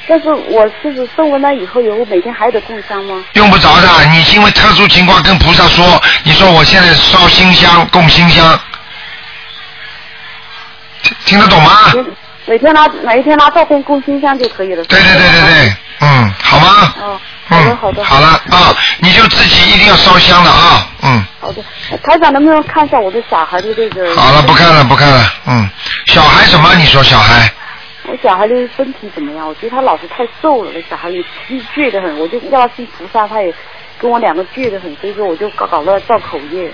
[0.09, 3.21] 但是我就是生完了以后，以后每天还得供香吗？
[3.33, 8.57] 用不着的，你因为特殊情况跟菩萨说，你说我现在烧新香，供新香，
[11.03, 11.71] 听听得懂吗？
[12.47, 14.83] 每天拿每一天拿照片供新香就可以了。
[14.85, 16.93] 对对对对对，嗯，好吗？
[17.01, 17.19] 哦，
[17.49, 18.03] 嗯，好的好的。
[18.05, 21.25] 好了啊，你就自己一定要烧香了啊，嗯。
[21.41, 21.61] 好的。
[22.03, 24.15] 台长能不能看一下我的小孩的这个？
[24.15, 25.69] 好了，不看了，不看了，嗯，
[26.07, 26.73] 小孩什么？
[26.75, 27.51] 你说小孩？
[28.09, 29.45] 我小孩的身体怎么样？
[29.45, 31.21] 我觉得他老是太瘦了，那小孩也
[31.75, 32.17] 倔得很。
[32.17, 33.53] 我就要他信菩萨，他也
[33.99, 36.71] 跟我两个倔得很，所以说我就搞搞了造口业。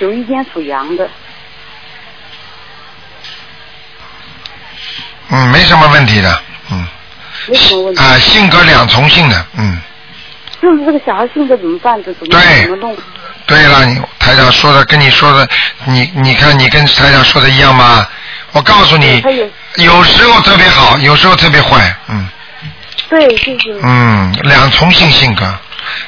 [0.00, 1.08] 九一天属羊的，
[5.32, 6.86] 嗯，没什么问题的，嗯，
[7.48, 8.00] 没什么问题。
[8.00, 9.80] 啊、性格两重性的，嗯，
[10.60, 12.02] 就是这个小孩性格怎么办？
[12.04, 12.96] 这怎么对怎么弄？
[13.46, 15.48] 对了，你台长说的跟你说的，
[15.86, 18.06] 你你看你跟台长说的一样吗？
[18.52, 19.22] 我告诉你，
[19.76, 22.28] 有有时候特别好，有时候特别坏，嗯
[23.08, 25.44] 对，就是嗯，两重性性格。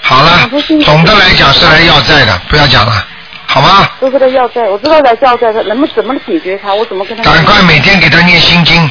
[0.02, 0.48] 好了
[0.84, 3.06] 总的来讲是来要债的，不要讲了，
[3.46, 3.88] 好吗？
[4.00, 6.72] 都是他要债，我知道来要债，的能不能怎么解决他？
[6.72, 7.24] 我怎么跟他？
[7.24, 8.90] 赶快每天给他念心经。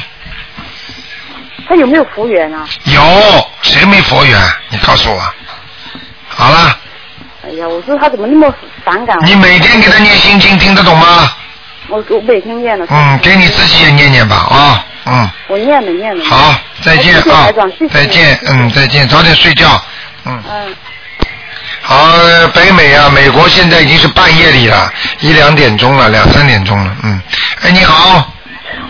[1.68, 2.66] 他有没有佛缘啊？
[2.84, 3.00] 有
[3.62, 4.38] 谁没佛缘？
[4.70, 5.20] 你告诉我。
[6.28, 6.78] 好了，
[7.44, 8.52] 哎呀，我说他怎么那么
[8.84, 9.16] 反感？
[9.24, 11.30] 你每天给他念心经，听得懂吗？
[11.88, 12.86] 我我每天念的。
[12.90, 16.24] 嗯，给你自己也念念吧啊，嗯，我念了念了。
[16.24, 17.50] 好，再见啊
[17.90, 19.82] 再见，嗯，再见，早点睡觉，
[20.24, 20.42] 嗯。
[20.50, 20.74] 嗯。
[21.82, 24.90] 好，呃北美啊，美国现在已经是半夜里了，
[25.20, 27.20] 一两点钟了，两三点钟了，嗯。
[27.62, 28.33] 哎，你好，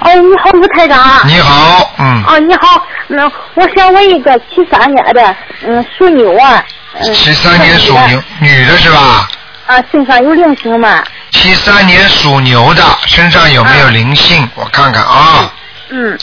[0.04, 1.26] 哦，你好，吴台长。
[1.26, 5.36] 你好，嗯，哦，你好，嗯，我想问一个七三年的，
[5.66, 6.62] 嗯，属牛啊，
[7.00, 9.28] 嗯，七三年属牛，女的是吧？
[9.66, 11.02] 啊，身上有灵性吗？
[11.30, 14.46] 七三年属牛的，身上有没有灵性？
[14.54, 15.50] 我看看啊，
[15.88, 16.18] 嗯，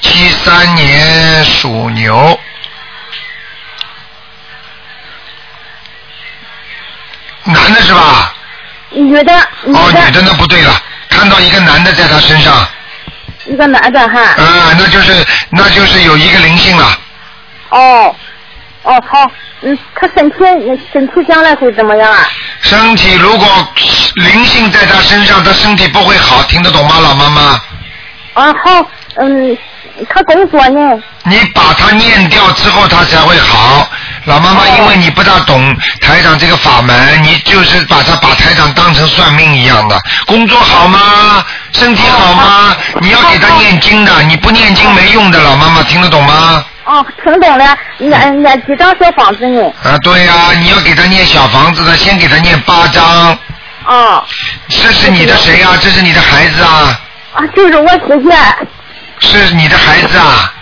[0.00, 2.38] 七三年属牛，
[7.44, 8.34] 男的是吧？
[8.92, 9.32] 女的，
[9.64, 10.72] 女哦，女的那不对了，
[11.10, 12.66] 看到一个男的在他身上，
[13.50, 14.20] 一个男的哈。
[14.20, 16.98] 啊，那就是那就是有一个灵性了。
[17.70, 18.14] 哦，
[18.82, 19.30] 哦好，
[19.62, 20.36] 嗯，他身体
[20.92, 22.26] 身体将来会怎么样啊？
[22.62, 23.46] 身体如果
[24.14, 27.42] 灵性在他身上，他身体不会好，听得懂吗，老妈妈？
[28.34, 29.56] 啊好，嗯，
[30.08, 31.02] 他工作呢？
[31.24, 33.88] 你把他念掉之后，他才会好。
[34.24, 39.98] 老妈妈，因为你不大懂台长这个法门，你就是把他把台长当成算命一样的。
[40.26, 41.44] 工作好吗？
[41.72, 42.76] 身体好吗？
[43.00, 46.64] 你要给他念经的，你不念经没用的，老妈妈听得懂吗？
[46.84, 49.62] 哦，听懂了，念念几张小房子呢？
[49.84, 53.38] 啊，对呀、你要给他念小房子的，先给他念八张。
[53.86, 54.24] 哦，
[54.68, 57.00] 这是你的谁呀、这是你的孩子啊？
[57.32, 58.30] 啊，就是我自己，
[59.20, 60.52] 是你的孩子啊？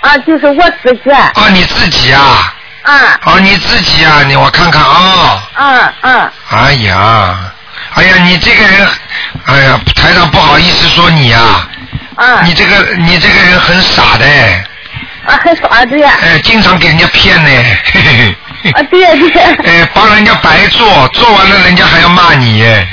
[0.00, 2.54] 啊，就是我自己，啊，你自己啊？
[2.82, 4.22] 啊，哦，你自己啊？
[4.26, 7.36] 你我看看啊、嗯嗯，哎呀，
[7.94, 8.88] 哎呀，你这个人，
[9.46, 11.40] 哎呀，台长不好意思说你呀、
[12.16, 14.26] 啊，你这个你这个人很傻的，
[15.26, 17.50] 啊，很傻对呀，哎，经常给人家骗呢，
[17.92, 18.36] 嘿嘿嘿。
[18.74, 22.58] 啊对对， 哎，帮人家白做，做完了人家还要骂你。
[22.58, 22.86] 耶。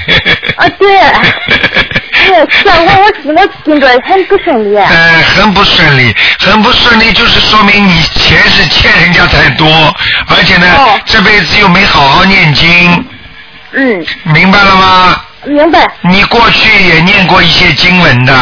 [0.57, 0.97] 啊对，
[2.29, 9.67] 对， 是啊我我我心中很不顺利，呃，很不顺利，很不顺利，就是说明你钱是欠人家太多，
[10.27, 13.05] 而且呢，哦这辈子又没好好念经，
[13.73, 15.21] 嗯，明白了吗？
[15.45, 18.33] 明白，你过去也念过一些经文的，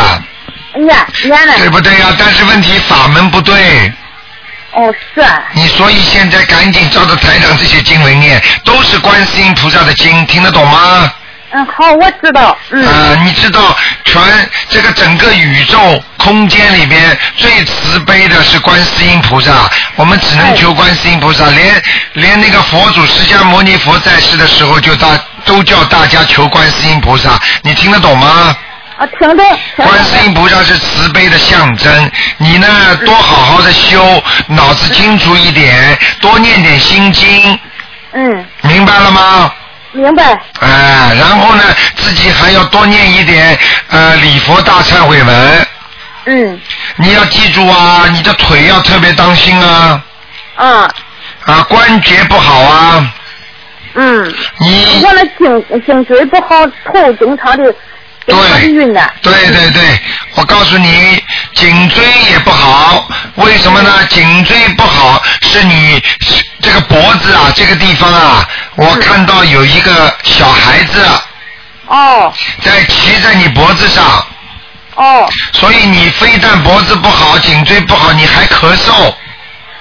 [0.76, 0.88] 念
[1.24, 3.94] 念了，对不对呀、但是问题法门不对，
[4.74, 11.12] 哦是啊，你所以现在赶紧照着台长这些经文念，都是观世音菩萨的经，听得懂吗？
[11.52, 14.22] 嗯好，我知道，嗯，啊，你知道全
[14.70, 19.52] 这个整个宇宙空间里边最慈悲的是观世音菩萨，
[19.96, 21.82] 我们只能求观世音菩萨，连
[22.14, 25.08] 连那个佛祖释迦牟尼佛在世的时候就大
[25.46, 28.56] 都叫大家求观世音菩萨，你听得懂吗？
[28.98, 29.44] 啊听得，
[29.78, 32.68] 懂观世音菩萨是慈悲的象征，你呢
[33.06, 37.58] 多好好的修，脑子清楚一点，多念点心经，
[38.12, 39.54] 嗯，明白了吗？
[39.94, 41.64] 明白，哎，然后呢，
[41.96, 43.58] 自己还要多念一点
[43.90, 45.68] 呃礼佛大忏悔文。
[46.26, 46.62] 嗯。
[46.98, 50.04] 你要记住啊，你的腿要特别当心啊，
[50.56, 50.90] 啊。
[51.46, 53.14] 啊关节不好啊，
[53.94, 57.74] 嗯，你我的颈颈椎不好，头经常的
[58.28, 59.14] 经常是晕的。
[59.22, 60.00] 对对对，
[60.36, 61.24] 我告诉你，
[61.56, 64.06] 颈椎也不好，为什么呢？
[64.10, 66.04] 颈椎不好是你
[66.62, 71.06] 这个脖子啊，这个地方啊，我看到有一个小孩子
[71.88, 72.34] 哦。
[72.62, 74.04] 在骑在你脖子上，
[74.96, 79.14] 哦，所以你非但脖子不好，颈椎不好，你还咳嗽，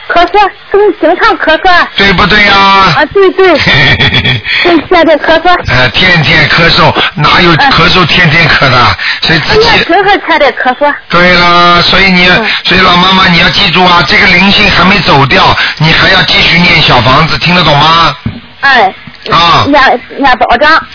[0.09, 1.87] 咳嗽，经经常咳嗽。
[1.97, 5.55] 对不对呀、啊，对对， 天天的咳嗽。
[5.69, 8.97] 呃，天天咳嗽，哪有咳嗽天天咳的？
[9.23, 10.95] 所以自己哎呀，真还天天咳嗽。
[11.09, 12.27] 对了，所以你，
[12.65, 18.15] 所以老妈妈你要记住啊，这个灵性还没走掉，你还要继续念小房子，听得懂吗？
[18.61, 18.95] 哎。
[19.29, 20.87] 啊念念多少张？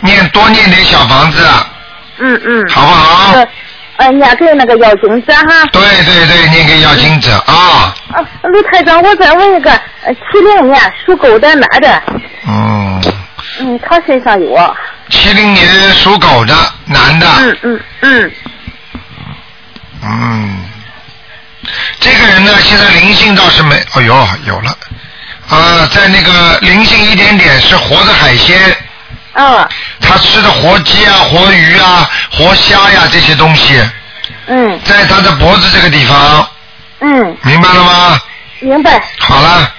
[0.00, 1.46] 念多念点小房子，
[2.18, 2.64] 嗯嗯。
[2.70, 3.32] 好不好？
[3.34, 3.46] 呃，
[3.96, 5.64] 呃，念给那个要经者哈。
[5.72, 7.94] 对对对，念给要经者啊。
[8.12, 9.70] 啊，卢台长，我再问一个，
[10.04, 12.02] 呃，七零年属狗的男的，
[12.46, 13.02] 嗯，
[13.60, 14.74] 嗯，他身上有啊。
[15.10, 16.54] 七零年属狗的
[16.86, 18.32] 男的，嗯嗯嗯。
[20.02, 20.64] 嗯，
[22.00, 24.76] 这个人呢，现在灵性倒是没，哎呦，有了，
[25.48, 28.58] 啊，在那个灵性一点点是活的海鲜。
[29.34, 29.68] 嗯。
[30.00, 33.80] 他吃的活鸡啊、活鱼啊、活虾呀这些东西，
[34.46, 36.48] 嗯在他的脖子这个地方，
[37.00, 38.20] 嗯，明白了吗？
[38.60, 39.00] 明白。
[39.20, 39.72] 好了，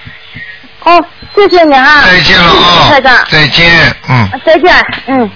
[0.84, 1.04] 哦，
[1.34, 2.02] 谢谢你啊。
[2.02, 3.24] 再见了啊台长。
[3.30, 4.28] 再见，嗯。
[4.44, 5.30] 再见，嗯。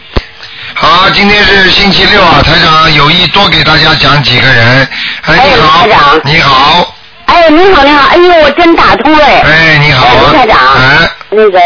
[0.74, 4.88] 好，今天是星期六啊，台长有意多给大家讲几个人。
[5.22, 6.94] 哎，你好，台长你好，
[7.26, 9.26] 哎，你好，你好，哎呦，我真打通了。
[9.26, 11.60] 哎，你好，哎台长，哎，那个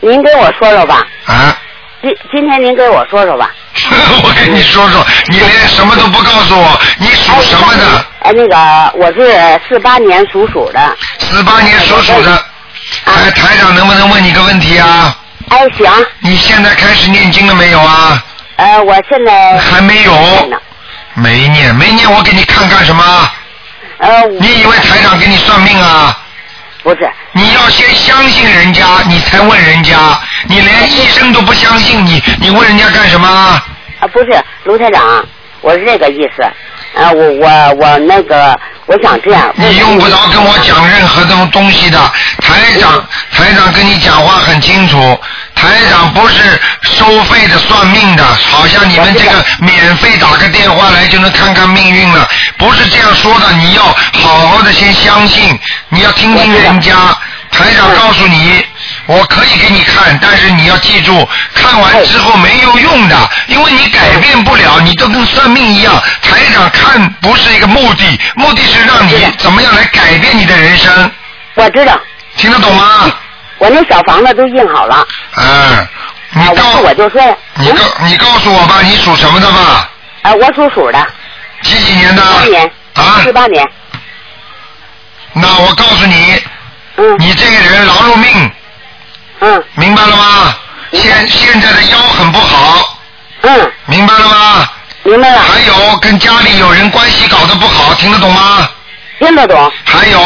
[0.00, 1.56] 您给我说说吧，啊，
[2.02, 3.50] 今今天您给我说说吧。
[4.22, 8.04] 我跟你说说，你连什么都不告诉我，你属什么的？
[8.22, 10.96] 哎，那个我是四八年属鼠的。
[11.18, 12.44] 四八年属鼠的。
[13.04, 15.16] 哎，台长能不能问你个问题啊？
[15.48, 15.90] 哎，行。
[16.20, 18.22] 你现在开始念经了没有啊？
[18.56, 20.12] 呃，我现在还没有。
[21.14, 23.30] 没念，没念，我给你看干什么？
[23.98, 26.16] 呃，你以为台长给你算命啊？
[26.82, 27.10] 不是。
[27.32, 29.96] 你要先相信人家，你才问人家。
[30.48, 33.28] 你连医生都不相信你，你问人家干什么？
[33.28, 33.62] 啊，
[34.12, 35.24] 不是卢台长，
[35.60, 36.42] 我是这个意思。
[36.98, 39.52] 啊，我我我那个，我想这样。
[39.54, 41.98] 你用不着跟我讲任何东东西的，
[42.42, 44.96] 台长，台长跟你讲话很清楚，
[45.60, 55.58] 台长不是收费的算命的，好像你们这个免费打个电话来就能看看命运了，不是这样说的，你要好好的先相信，
[55.90, 56.94] 你要听听人家，
[57.52, 58.64] 台长告诉你。
[59.06, 66.00] 我可以给你看，但是你要记住，看完之后没有用的，因为你改变不了，你都跟算命一样。
[66.22, 71.12] 台长看不是一个目的，目的是让你怎么样来改变你的人生。
[71.54, 72.00] 我知道。
[72.36, 73.12] 听得懂吗？
[73.60, 75.06] 我那小房子都印好了。
[75.36, 75.88] 嗯，
[76.32, 79.88] 你告我就说，你告你告诉我吧，你属什么的吧？
[80.22, 81.06] 哎，我属鼠的。
[81.62, 82.22] 几几年的？
[82.22, 82.70] 八年。
[82.94, 83.20] 啊。
[83.22, 83.66] 四八年。
[85.34, 86.42] 那我告诉你，
[86.96, 88.50] 嗯，你这个人劳碌命。
[89.40, 89.64] 嗯。
[89.74, 90.54] 明白了吗？
[90.92, 92.98] 现现在的腰很不好。
[93.42, 93.72] 嗯。
[93.84, 94.68] 明白了吗？
[95.02, 95.38] 明白了。
[95.38, 98.68] 还有跟家里有人关系搞得不好，听得懂吗？
[99.18, 99.72] 听得懂。
[99.84, 100.18] 还有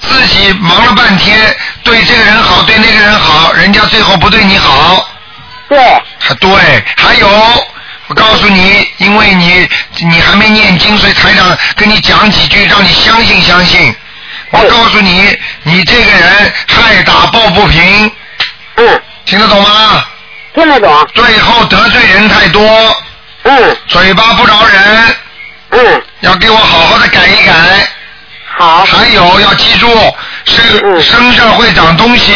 [0.00, 5.08] 自己忙了半天，对这个人好，对那个人好，人家最后不对你好。
[5.68, 5.78] 对。
[6.18, 6.50] 还对，
[6.96, 7.28] 还有。
[8.08, 13.94] 我告诉你，因为你你还没念经，所以台长跟你讲几句，让你相信相信。
[14.50, 18.10] 我告诉你，你这个人害打抱不平。
[18.76, 19.02] 嗯。
[19.26, 20.04] 听得懂吗？
[20.54, 21.08] 听得懂。
[21.14, 22.96] 最后得罪人太多。
[23.44, 23.76] 嗯。
[23.86, 25.16] 嘴巴不饶人。
[25.70, 26.02] 嗯。
[26.20, 27.52] 要给我好好的改一改。
[28.60, 28.84] 好。
[28.84, 29.88] 还有要记住，
[30.44, 32.34] 是身上会长东西。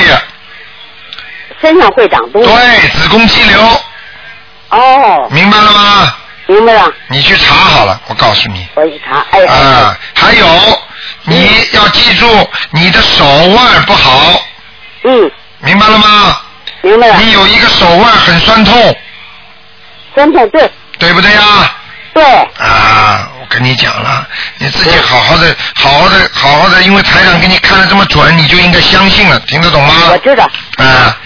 [1.61, 2.49] 身上会长东西。
[2.49, 3.61] 对，子宫肌瘤。
[4.70, 5.29] 哦。
[5.31, 6.14] 明白了吗？
[6.47, 6.93] 明白了。
[7.09, 8.66] 你去查好了，我告诉你。
[8.75, 9.45] 我去查，哎。
[9.47, 10.47] 啊，还有，
[11.22, 12.27] 你要记住，
[12.70, 14.43] 你的手腕不好。
[15.05, 15.31] 嗯。
[15.61, 16.41] 明白了吗？
[16.83, 17.16] 明白了。
[17.18, 18.97] 你有一个手腕很酸痛。
[20.14, 20.70] 酸痛，对。
[20.99, 21.41] 对不对呀？
[22.12, 22.22] 对。
[22.59, 24.26] 啊，我跟你讲了，
[24.59, 29.95] 你自己好好的、好好的、好好的，因为台长给你看的这么准，你就应该相信了，听得懂吗？
[30.11, 30.45] 我知道。
[30.76, 31.16] 啊。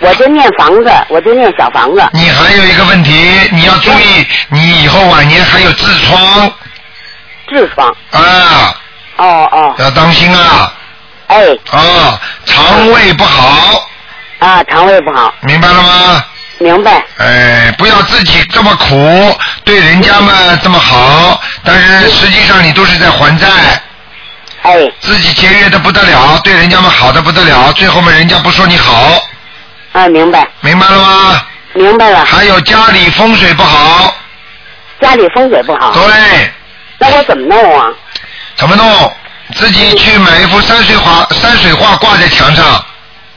[0.00, 2.08] 我就念房子，我就念小房子。
[2.12, 3.12] 你还有一个问题，
[3.52, 6.52] 你要注意，你以后晚年还有痔疮。
[7.48, 7.88] 痔疮。
[8.12, 8.74] 啊。
[9.16, 9.74] 哦哦。
[9.78, 10.72] 要当心啊。
[11.28, 11.44] 哎。
[11.70, 13.88] 啊，肠胃不好。
[14.38, 15.34] 啊，肠胃不好。
[15.40, 16.24] 明白了吗？
[16.60, 17.04] 明白。
[17.18, 23.46] 哎，不要自己这么苦，对人家嘛这么好，但是实际上你都是在还债。
[24.62, 24.90] 哎。
[25.00, 29.22] 自己节约的不得了，对人家们好的不得了，最后嘛人家不说你好。
[29.92, 30.48] 啊，明白。
[30.60, 31.42] 明白了吗？
[31.74, 32.24] 明白了。
[32.24, 34.14] 还有家里风水不好。
[35.02, 35.92] 家里风水不好。
[35.92, 36.50] 对。
[36.98, 37.88] 那我怎么弄啊？
[38.56, 39.12] 怎么弄？
[39.54, 42.84] 自己去买一幅山水画，山水画挂在墙上。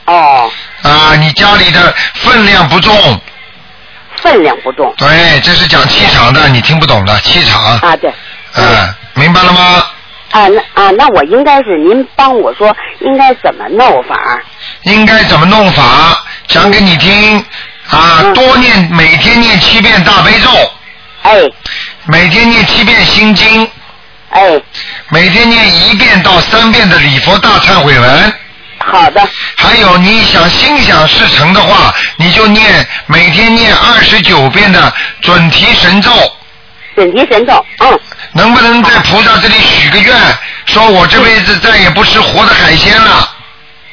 [0.06, 0.50] 哦。
[0.82, 3.20] 啊，你家里的分量不重。
[4.20, 4.92] 分量不重。
[4.98, 7.60] 对，这是讲气场的，你听不懂的气场。
[7.78, 8.12] 啊，对。
[8.54, 9.84] 嗯，明白了吗？
[10.30, 14.40] 啊，那啊，那我应该是您帮我说应该怎么弄法？
[14.84, 16.24] 应该怎么弄法？
[16.48, 17.44] 讲给你听
[17.90, 18.32] 啊！
[18.34, 20.50] 多念，每天念七遍大悲咒。
[21.22, 21.38] 哎。
[22.06, 23.68] 每天念七遍心经。
[24.30, 24.60] 哎。
[25.10, 28.34] 每天念一遍到三遍的礼佛大忏悔文。
[28.78, 29.28] 好的。
[29.56, 36.10] 还有，你想心想事成的话，你就念每天念二十九遍的准提神咒。
[36.96, 38.00] 准提神咒，嗯。
[38.32, 40.14] 能不能在菩萨这里许个愿，
[40.66, 43.36] 说我这辈子再也不吃活的海鲜了？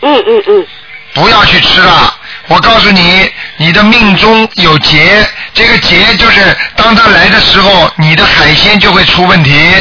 [0.02, 0.68] 嗯嗯嗯。
[1.14, 2.16] 不要去吃了。
[2.48, 9.76] 我告诉你，你的命中有劫，这个劫就是当他来的时候，你的海鲜就会出问题。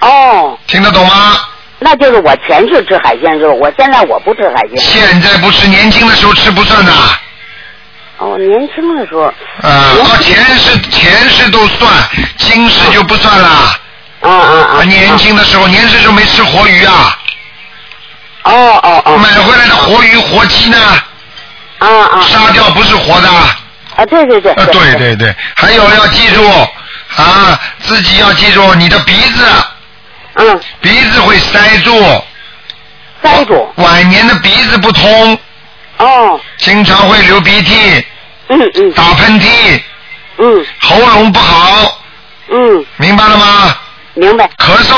[0.00, 0.58] 哦。
[0.66, 1.38] 听得懂吗？
[1.78, 4.78] 那就是我前世吃海鲜时候，我现在我不吃海鲜。
[4.78, 6.92] 现在不吃，年轻的时候吃不算的。
[8.18, 9.22] 哦，年轻的时候。
[9.22, 9.32] 啊，
[9.62, 11.92] 哦，前世前世都算，
[12.38, 13.80] 今世就不算了。
[14.24, 14.82] 啊啊啊！
[14.84, 17.18] 年轻的时候，年轻时候没吃活鱼啊。
[18.44, 19.18] 哦哦哦。
[19.18, 20.78] 买回来的活鱼、活鸡呢？
[21.78, 22.22] 啊啊。
[22.22, 23.28] 杀掉不是活的。
[23.96, 24.52] 啊，对对对。
[24.52, 26.42] 啊，对对对，还有要记住
[27.16, 29.44] 啊，自己要记住你的鼻子。
[30.36, 30.60] 嗯。
[30.80, 32.24] 鼻子会塞住。
[33.22, 33.72] 塞住。
[33.76, 35.38] 晚年的鼻子不通。
[35.98, 36.40] 哦。
[36.58, 38.06] 经常会流鼻涕。
[38.48, 38.92] 嗯嗯。
[38.92, 39.80] 打喷嚏。
[40.38, 40.66] 嗯。
[40.80, 42.00] 喉咙不好。
[42.48, 42.86] 嗯。
[42.96, 43.76] 明白了吗？
[44.14, 44.48] 明白。
[44.58, 44.94] 咳嗽。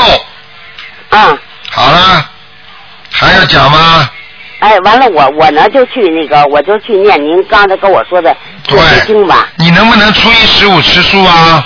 [1.09, 1.37] 啊。
[1.69, 2.29] 好了，
[3.11, 4.09] 还要讲吗？
[4.59, 9.47] 哎，完了，我我呢就去那个，我就去念您刚才跟我说的对经吧。
[9.55, 11.63] 你能不能初一十五吃素啊？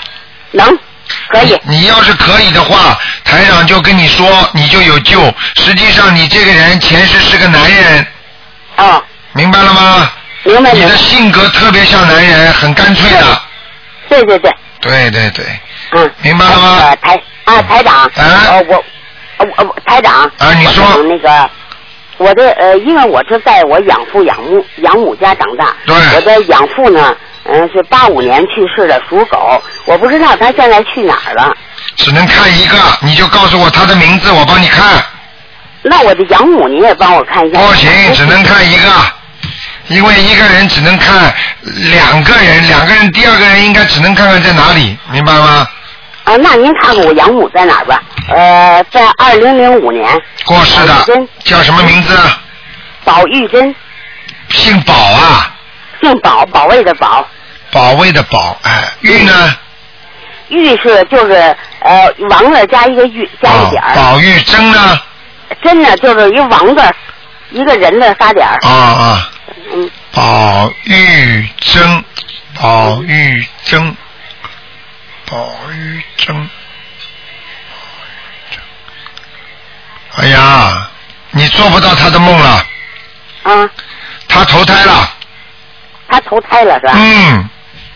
[0.51, 0.77] 能，
[1.29, 1.57] 可以。
[1.63, 5.21] 你要是可以的话，台长就跟你说，你就有救。
[5.55, 8.05] 实际上，你这个人前世是个男人。
[8.75, 9.01] 哦。
[9.33, 10.11] 明白了吗？
[10.43, 13.41] 明白你的性格特别像男人，很干脆的。
[14.09, 14.53] 对对对。
[14.81, 15.45] 对对对。
[15.91, 16.11] 嗯。
[16.21, 16.77] 明白了吗？
[16.81, 18.03] 呃，台啊，台长。
[18.03, 18.11] 啊。
[18.15, 18.83] 呃，我，
[19.37, 20.23] 呃我台长。
[20.37, 20.83] 啊，你说。
[21.03, 21.49] 那个，
[22.17, 25.75] 我的呃，因为我是在我养父养母养母家长大。
[25.85, 25.95] 对。
[26.15, 27.15] 我的养父呢，
[27.45, 29.61] 嗯、是八五年去世的，属狗。
[29.85, 31.55] 我不知道他现在去哪儿了。
[31.95, 35.03] 只能看一个，你就告诉我他的名字，我帮你看。
[35.83, 37.59] 那我的养母你也帮我看一下。
[37.59, 38.89] 不行，只能看一个，
[39.87, 41.33] 因为一个人只能看
[41.63, 45.67] 两个人，两个人第二个人应该只能看看在哪里，明白吗？
[46.23, 48.01] 啊，那您看看我养母在哪儿吧？
[48.29, 50.07] 呃，在二零零五年。
[50.45, 50.93] 过世的。
[51.43, 52.17] 叫什么名字？
[53.03, 53.73] 宝玉珍。
[54.49, 55.55] 姓宝啊。
[56.01, 57.27] 姓宝，保卫的保。
[57.71, 59.55] 保卫的保，哎，玉呢？
[60.49, 61.33] 玉是就是
[61.79, 63.95] 呃王字加一个玉加一点儿。
[63.95, 65.01] 宝玉珍呢？
[65.63, 66.83] 珍呢就是一王字，
[67.51, 68.59] 一个人的仨点儿。
[68.61, 69.31] 啊啊。
[69.73, 69.89] 嗯。
[70.13, 72.03] 宝玉珍，
[72.59, 73.95] 宝玉珍，
[75.31, 76.49] 宝玉珍。
[80.17, 80.89] 哎呀，
[81.29, 82.65] 你做不到他的梦了。
[83.43, 83.69] 啊。
[84.27, 85.09] 他投胎了。
[86.09, 86.93] 他投胎了是吧？
[86.97, 87.49] 嗯。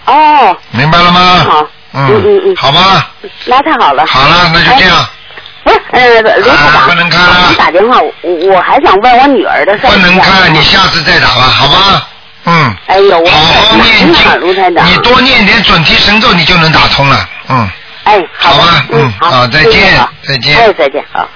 [0.06, 0.58] 哦。
[0.72, 1.20] 明白了吗？
[1.50, 1.68] 好。
[1.92, 2.56] 嗯嗯嗯嗯。
[2.56, 3.12] 好吧。
[3.44, 4.06] 那太好了。
[4.08, 5.06] 好了，那就这样。
[5.66, 7.50] 不是，呃，刘科长，不能看了。
[7.50, 9.90] 你打电话，我我还想问我女儿的事儿。
[9.90, 12.08] 不能看，你下次再打吧，好吧？
[12.46, 12.76] 嗯。
[12.88, 14.86] 哎呦，我好好念经，卢台长。
[14.86, 17.30] 你多念点准提神咒，你就能打通了。
[17.50, 17.70] 嗯。
[18.06, 20.56] 哎，好吧，嗯，好，再见，再见。
[20.58, 21.28] 哎，再见，好。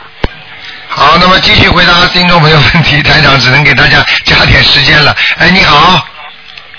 [0.87, 5.15] 好，那么继续回答听众朋友问题，台长只能给大家加点时间了。
[5.37, 6.07] 哎，你好。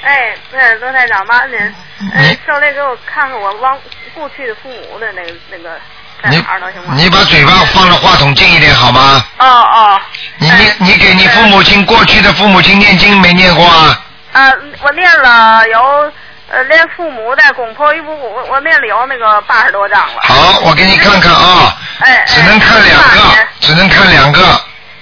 [0.03, 3.77] 哎，对，罗台长，麻烦您，哎，稍微给我看看我忘
[4.15, 5.77] 过去的父母的那个那个
[6.23, 6.95] 在哪儿呢，行吗？
[6.97, 9.25] 你把嘴巴放到话筒近一点好吗？
[9.39, 10.01] 哦哦。
[10.39, 14.01] 你你你给你父母亲过去的父母亲念经没念过啊？
[14.33, 14.53] 啊，
[14.83, 16.13] 我念了有
[16.51, 20.21] 呃，连父母的公婆一不我我念了有那个八十多张了。
[20.23, 21.77] 好，我给你看看啊。
[22.01, 22.25] 哎。
[22.27, 24.41] 只能看两个，只能看两个。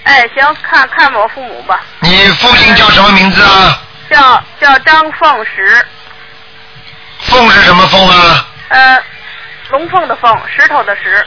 [0.05, 1.81] 哎，行，看看我父母吧。
[2.01, 3.81] 你父亲叫什么名字啊？
[4.11, 5.87] 叫叫张凤石。
[7.21, 8.47] 凤是什么凤啊？
[8.69, 9.03] 呃，
[9.71, 11.27] 龙凤的凤，石头的石。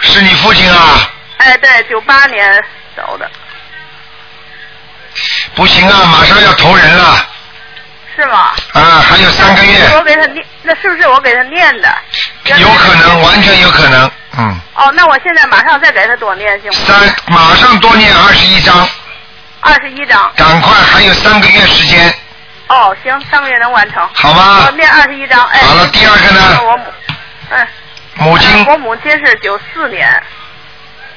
[0.00, 1.10] 是你父亲啊？
[1.38, 2.64] 哎，对，九八年
[2.96, 3.30] 走的。
[5.54, 7.26] 不行啊，马上要投人了。
[8.14, 8.52] 是吗？
[8.72, 9.72] 啊，还有三个月。
[9.96, 11.88] 我给他念，那是不是我给他念的？
[12.58, 14.60] 有可能，完全有可能，嗯。
[14.74, 16.78] 哦，那我现在马上再给他多念行吗？
[16.84, 18.88] 三，马上多念二十一章。
[19.60, 20.32] 二十一章。
[20.36, 22.12] 赶快，还有三个月时间。
[22.68, 24.08] 哦，行，三个月能完成。
[24.14, 25.44] 好吧我念二十一章。
[25.46, 25.60] 哎。
[25.60, 26.84] 好了第二个呢我母，
[27.50, 27.66] 嗯。
[28.14, 30.20] 母亲呃我母亲是九四年，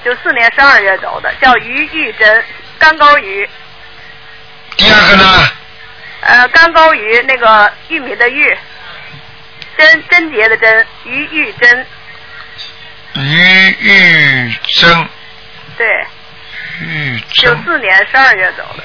[0.05, 2.43] 九四年十二月走的，叫于玉珍，
[2.77, 3.49] 干沟鱼。
[4.77, 5.23] 第二个呢？
[6.21, 8.57] 呃，干沟鱼那个玉米的玉，
[9.77, 11.87] 贞贞洁的贞，于玉珍，
[13.15, 15.09] 于玉珍，
[15.77, 16.07] 对，
[16.81, 18.83] 玉九珍，四年十二月走的。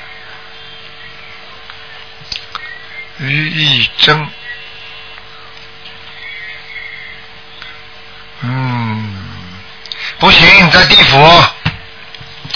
[3.19, 4.29] 于玉珍。
[8.43, 9.29] 嗯，
[10.19, 11.19] 不行，在地府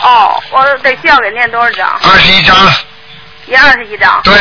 [0.03, 2.01] 哦，我得需要给念多少章？
[2.03, 2.55] 二十一章，
[3.51, 4.21] 也二十一张。
[4.23, 4.33] 对，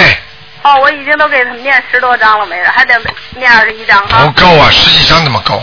[0.62, 2.94] 哦，我已经都给他们念十多张了，没了，还得
[3.36, 4.26] 念二十一张哈。
[4.26, 5.62] 不够啊，十几张怎么够？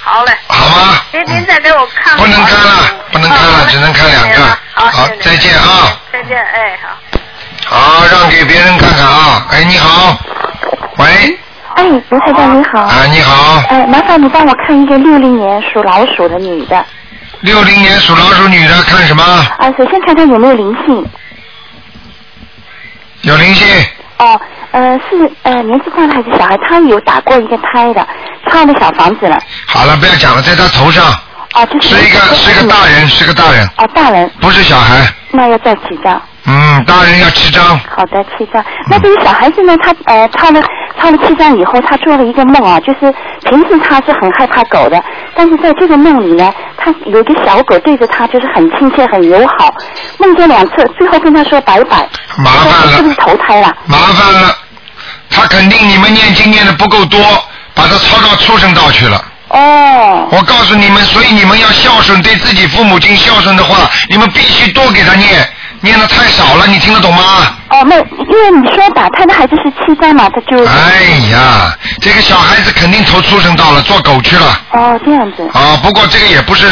[0.00, 0.32] 好嘞。
[0.46, 1.02] 好吗？
[1.12, 2.18] 您您再给我看看。
[2.18, 4.58] 不能看了，不能看了，只能看两个。
[4.72, 5.98] 好，好，再见啊！
[6.12, 7.76] 再见，哎，好。
[7.76, 9.46] 好，让给别人看看啊！
[9.50, 10.16] 哎，你好，
[10.98, 11.38] 喂，
[11.74, 12.80] 哎，卢台长你好。
[12.80, 16.86] 啊，你好，哎，麻烦你帮我看一个六零年属老鼠的女的。
[17.40, 19.22] 六零年属老鼠女的，看什么？
[19.58, 21.04] 啊，首先看看有没有灵性。
[23.22, 23.66] 有灵性，
[24.18, 24.40] 哦，
[24.70, 26.56] 呃，是呃年纪大的还是小孩？
[26.68, 28.06] 他有打过一个胎的，
[28.50, 29.38] 差的小房子了。
[29.66, 31.04] 好了，不要讲了，在他头上，
[31.54, 35.06] 哦，就是是一个是一个大人，是个大人，哦，大人，不是小孩。
[35.32, 36.20] 那要再几张？
[36.44, 38.64] 嗯，大人要七张，好的，七张。
[38.88, 39.76] 那这个小孩子呢？
[39.82, 40.62] 他呃抄了
[40.98, 43.12] 抄了七张以后，他做了一个梦啊，就是
[43.44, 45.02] 平时他是很害怕狗的，
[45.34, 49.74] 但是在这个梦里呢，他有一个小狗对着他就是很亲切、很友好，
[50.18, 52.08] 梦见两次，最后跟他说拜拜。
[52.38, 53.76] 麻烦了是不是投胎了？
[53.86, 54.56] 麻烦了，
[55.28, 57.20] 他肯定你们念经念的不够多，
[57.74, 59.22] 把他抄到畜生道去了。
[59.48, 60.28] 哦。
[60.30, 65.46] 我告诉你们，所以你们要孝顺，对自己父母亲孝顺的话，你们必须多给他念，
[65.80, 67.22] 念的太少了，你听得懂吗？
[67.70, 74.60] 哦，那因为你说打胎的孩子是七三嘛，他就哎呀，这个小孩子肯定投畜生道了，做狗去了。
[74.72, 75.48] 哦这样子。
[75.52, 76.66] 啊，不过这个也不是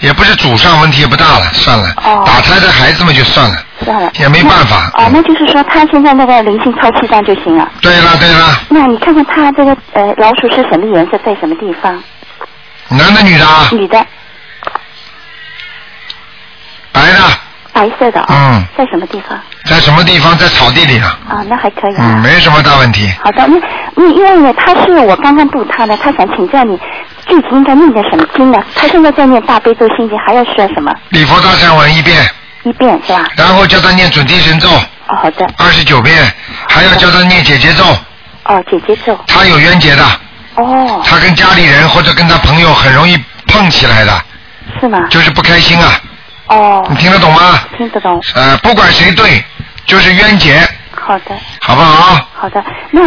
[0.00, 1.92] 也不是祖上问题，也不大了，算了。
[2.04, 4.10] 哦打胎的孩子们就算了，算了。
[4.18, 4.90] 也没办法。
[4.94, 7.68] 哦，那就是说他现在那个灵性超七三就行了。
[7.82, 12.02] 对了对了，那你看看他这个呃老鼠是什么颜色，在什么地方？
[12.88, 13.68] 男的女的啊？
[13.72, 14.04] 女的，
[16.92, 17.18] 白的，
[17.72, 19.38] 白色的啊、嗯，在什么地方？
[19.64, 20.36] 在什么地方？
[20.36, 21.18] 在草地里啊。
[21.28, 22.16] 啊，那还可以啊。
[22.16, 23.10] 嗯，没什么大问题。
[23.22, 26.78] 好的，那因因为呢，他是我刚刚度他的，他想请教你
[27.26, 28.62] 具体应该念点什么经呢？
[28.74, 30.92] 他现在在念大悲咒心经，还要需要什么？
[31.10, 32.28] 礼佛大忏文一遍，
[32.64, 33.24] 一遍是吧？
[33.36, 34.68] 然后叫他念准提神咒
[35.08, 35.46] 哦，好的。
[35.58, 36.16] 二十九遍，
[36.68, 37.84] 还要叫他念姐姐咒。
[38.44, 39.18] 哦，姐姐咒。
[39.26, 40.04] 他有冤结的，
[40.56, 43.16] 哦，他跟家里人或者跟他朋友很容易
[43.46, 44.12] 碰起来的，
[44.80, 45.06] 是吗？
[45.08, 45.92] 就是不开心啊。
[46.50, 46.86] 哦。
[46.90, 47.60] 你听得懂吗？
[47.76, 48.20] 听得懂。
[48.34, 49.42] 呃，不管谁对，
[49.86, 50.60] 就是冤结，
[50.94, 51.34] 好的。
[51.60, 52.18] 好不好？
[52.34, 53.02] 好的，那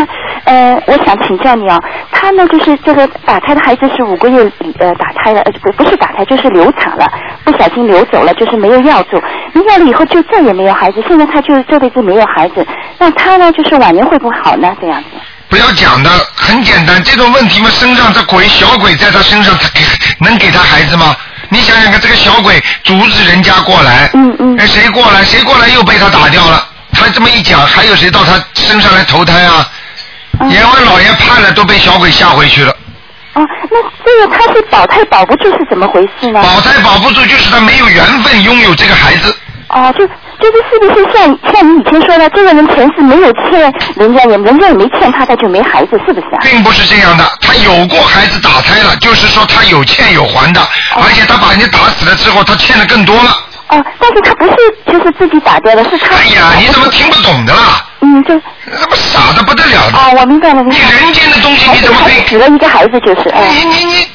[0.46, 1.78] 呃，我想请教你啊，
[2.12, 4.39] 他呢就是这个打胎的孩子是五个月
[4.80, 7.06] 呃打胎的，呃不不是打胎就是流产了，
[7.44, 9.22] 不小心流走了，就是没有要住，
[9.54, 12.66] 没药了以后就再也没有孩子，现在他就这辈子没有孩子，
[13.00, 14.74] 那他呢就是晚年会不会好呢？
[14.80, 15.10] 这样子？
[15.50, 19.82] 不要讲的，很简单，这种问题嘛，身上这鬼小鬼在他身上，他给
[20.20, 21.16] 能给他孩子吗？
[21.50, 25.24] 你想想看，这个小鬼阻止人家过来，嗯嗯，哎，谁过来？
[25.24, 26.68] 谁过来又被他打掉了？
[26.94, 29.68] 他这么一讲，还有谁到他身上来投胎啊？
[30.50, 32.76] 阎王老爷判了，都被小鬼吓回去了。
[33.34, 36.41] 哦，那这个他是保胎保不住是怎么回事呢？
[36.41, 39.36] 保胎保不住，就是他没有缘分拥有这个孩子。
[39.70, 40.08] 哦，就
[40.40, 43.62] 就是是不是像像你以前说的，这个人前世没有欠
[43.96, 46.39] 人家，也人家也没欠他，他就没孩子，是不是啊？
[46.43, 50.62] 并不是这样的，他有过孩子打胎了，就是说他有欠有还的，
[50.96, 53.32] 而且他把人家打死了之后，他欠的更多了。
[53.70, 54.55] 哦，但是他不是
[54.92, 56.16] 就是自己打掉的，是他。
[56.16, 57.86] 哎呀，你怎么听不懂的啦？
[58.01, 58.34] 嗯，就。
[58.66, 59.97] 那么傻的不得了的。
[59.97, 60.92] 哦，我明白了，明白了。
[60.92, 62.28] 你人间的东西你怎么可以？
[62.28, 63.42] 死了一个孩子就是，哎。
[63.50, 64.08] 你你你。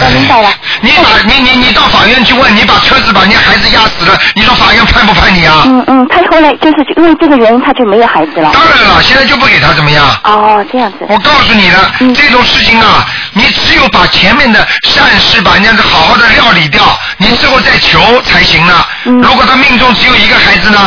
[0.00, 0.48] 我明白了。
[0.80, 5.64] 你把你你你到法院去问，你把车子把人家孩子压死了，你说法院判不判你啊？
[5.66, 8.50] 嗯嗯，他后来就是因为这个原因，他就没有孩子了。
[8.52, 10.06] 当然了，现在就不给他怎么样？
[10.24, 10.98] 哦，这样子。
[11.08, 16.82] 我告诉你了，这种事情啊，你只有把前面的善事把人家好好的料理掉，
[17.16, 18.84] 你之后再求才行呢。
[19.04, 20.78] 如果他命中只有一个孩子呢？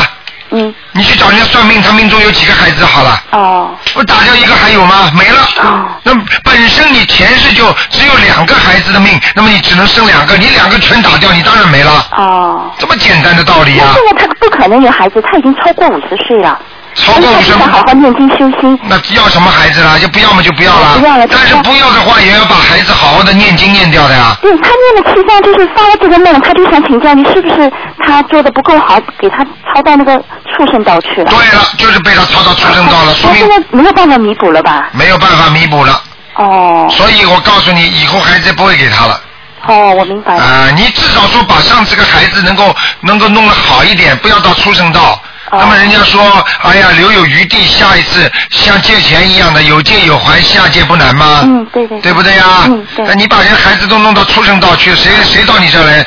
[0.52, 0.74] 嗯。
[0.94, 3.24] 你去找人家算命，他命中有几个孩子好了？
[3.32, 3.76] 哦。
[3.94, 5.12] 不打掉一个还有吗？
[5.14, 5.40] 没了。
[5.64, 5.86] 哦。
[6.04, 6.14] 那
[6.44, 11.92] 本身你前世就只有两个孩子的命，那么你只能生两个，你两个全打掉，你当然没了。
[12.16, 12.72] 哦。
[12.78, 13.94] 这么简单的道理啊那！
[13.94, 16.60] 现在他不可能有孩子，他已经超过五十岁了。
[16.96, 18.78] 超过五十想好好念经修心。
[18.84, 19.98] 那要什么孩子啦？
[19.98, 20.98] 就不要嘛就不要了。
[21.00, 24.36] 不要了但是不要的话，也要把孩子好好的念经念掉的呀。
[24.42, 27.72] 对他念了七章，就是发了这个梦，他就想请教你，是不是
[28.06, 30.18] 他做的不够好，给他抄到那个
[30.52, 31.32] 畜生道去了？
[31.32, 34.90] 对了，就是被他抄到畜生道了，说明他现在没有办法弥补了吧？
[34.92, 36.02] 没有办法弥补了。
[36.36, 36.88] 哦。
[36.92, 39.22] 所以我告诉你，以后孩子不会给他了。
[39.68, 40.44] 哦，我明白了。
[40.44, 45.22] 啊、你至少说把上次这个孩子能够能够弄得好一点，不要到畜生道。
[45.52, 46.22] 那么人家说，
[46.64, 51.42] 哎呀，留有余地，下一次像借钱一样的，有借有还，下借不难吗？
[51.44, 52.00] 嗯，对对。
[52.02, 52.44] 对不对呀？
[52.68, 53.06] 嗯，对。
[53.06, 56.06] 那你把人孩子都弄到畜生道去，谁谁到你这儿来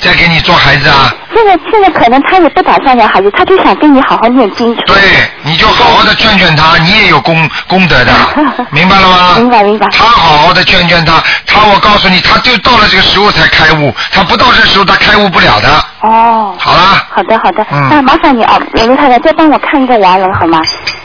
[0.00, 1.12] 再给你做孩子啊？
[1.34, 4.74] 现在现在可能他也不打算要孩子，他就想跟你好好念经。
[4.86, 4.96] 对，
[5.42, 8.12] 你就好好的劝劝他，你也有功功德的，
[8.70, 9.34] 明白了吗？
[9.36, 9.86] 明白明白。
[9.92, 15.68] 他好好的劝劝他，他我告诉你，他就到了这个时候才开悟，他不到这时候他开悟不了的。
[16.00, 16.54] 哦。
[16.58, 17.06] 好啦。
[17.14, 20.60] 好的好的，嗯那麻烦你啊，卢太太再帮我看一个亡人好吗？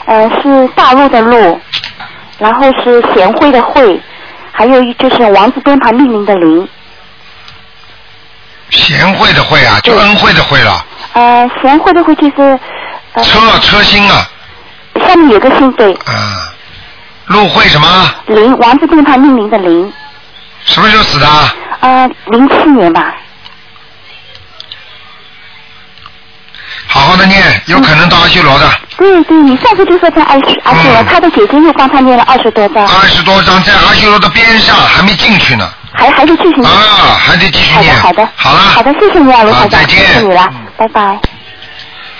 [0.06, 1.60] 呃，是大陆的陆，
[2.38, 4.00] 然后是贤惠的惠，
[4.52, 6.68] 还有一就是王字边旁命名的林。
[8.70, 12.58] 贤惠的惠啊，就恩惠的惠了，呃，贤惠的惠就是
[13.12, 14.26] 呃车车星啊，
[15.06, 16.54] 下面有个姓对，啊，
[17.26, 17.86] 陆惠什么？
[18.26, 19.92] 林王字边旁命名的林，
[20.64, 21.26] 什么时候死的？
[21.80, 23.14] 呃，零七年吧。
[26.86, 32.86] 好好的念，有可能到阿修罗的，对对，你上次就说在阿修阿修罗，他的姐姐又帮他念了二十多张。
[32.86, 35.68] 二十多张在阿修罗的边上，还没进去呢。
[35.94, 36.70] 还还得继续念。
[36.70, 37.94] 啊，还得继续念。
[37.96, 38.58] 好的好了。
[38.58, 41.18] 好的，谢谢你啊，卢台长，再见谢谢你了，拜拜。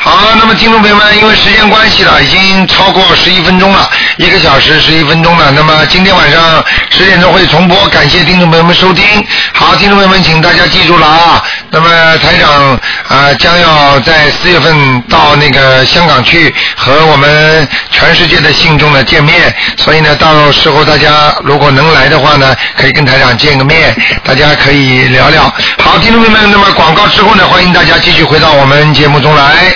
[0.04, 5.52] 好，那么听众朋友们，因为时间关系了，已经超过十一分钟了，一个小时十一分钟了。
[5.52, 9.04] 那么今天晚上十点钟会重播，感谢听众朋友们收听。
[9.52, 11.40] 好，听众朋友们，请大家记住了啊。
[11.70, 11.88] 那么
[12.18, 25.44] 台长啊、将要在四月份到那个香港去和我们全世界的信众呢见面，所以呢，到时候大家如果能来的话呢，可以跟台长见个面，大家可以聊聊。
[25.78, 29.71] 好，听众朋友们，那么广告之后呢，欢迎大家继续回到我们节目中来。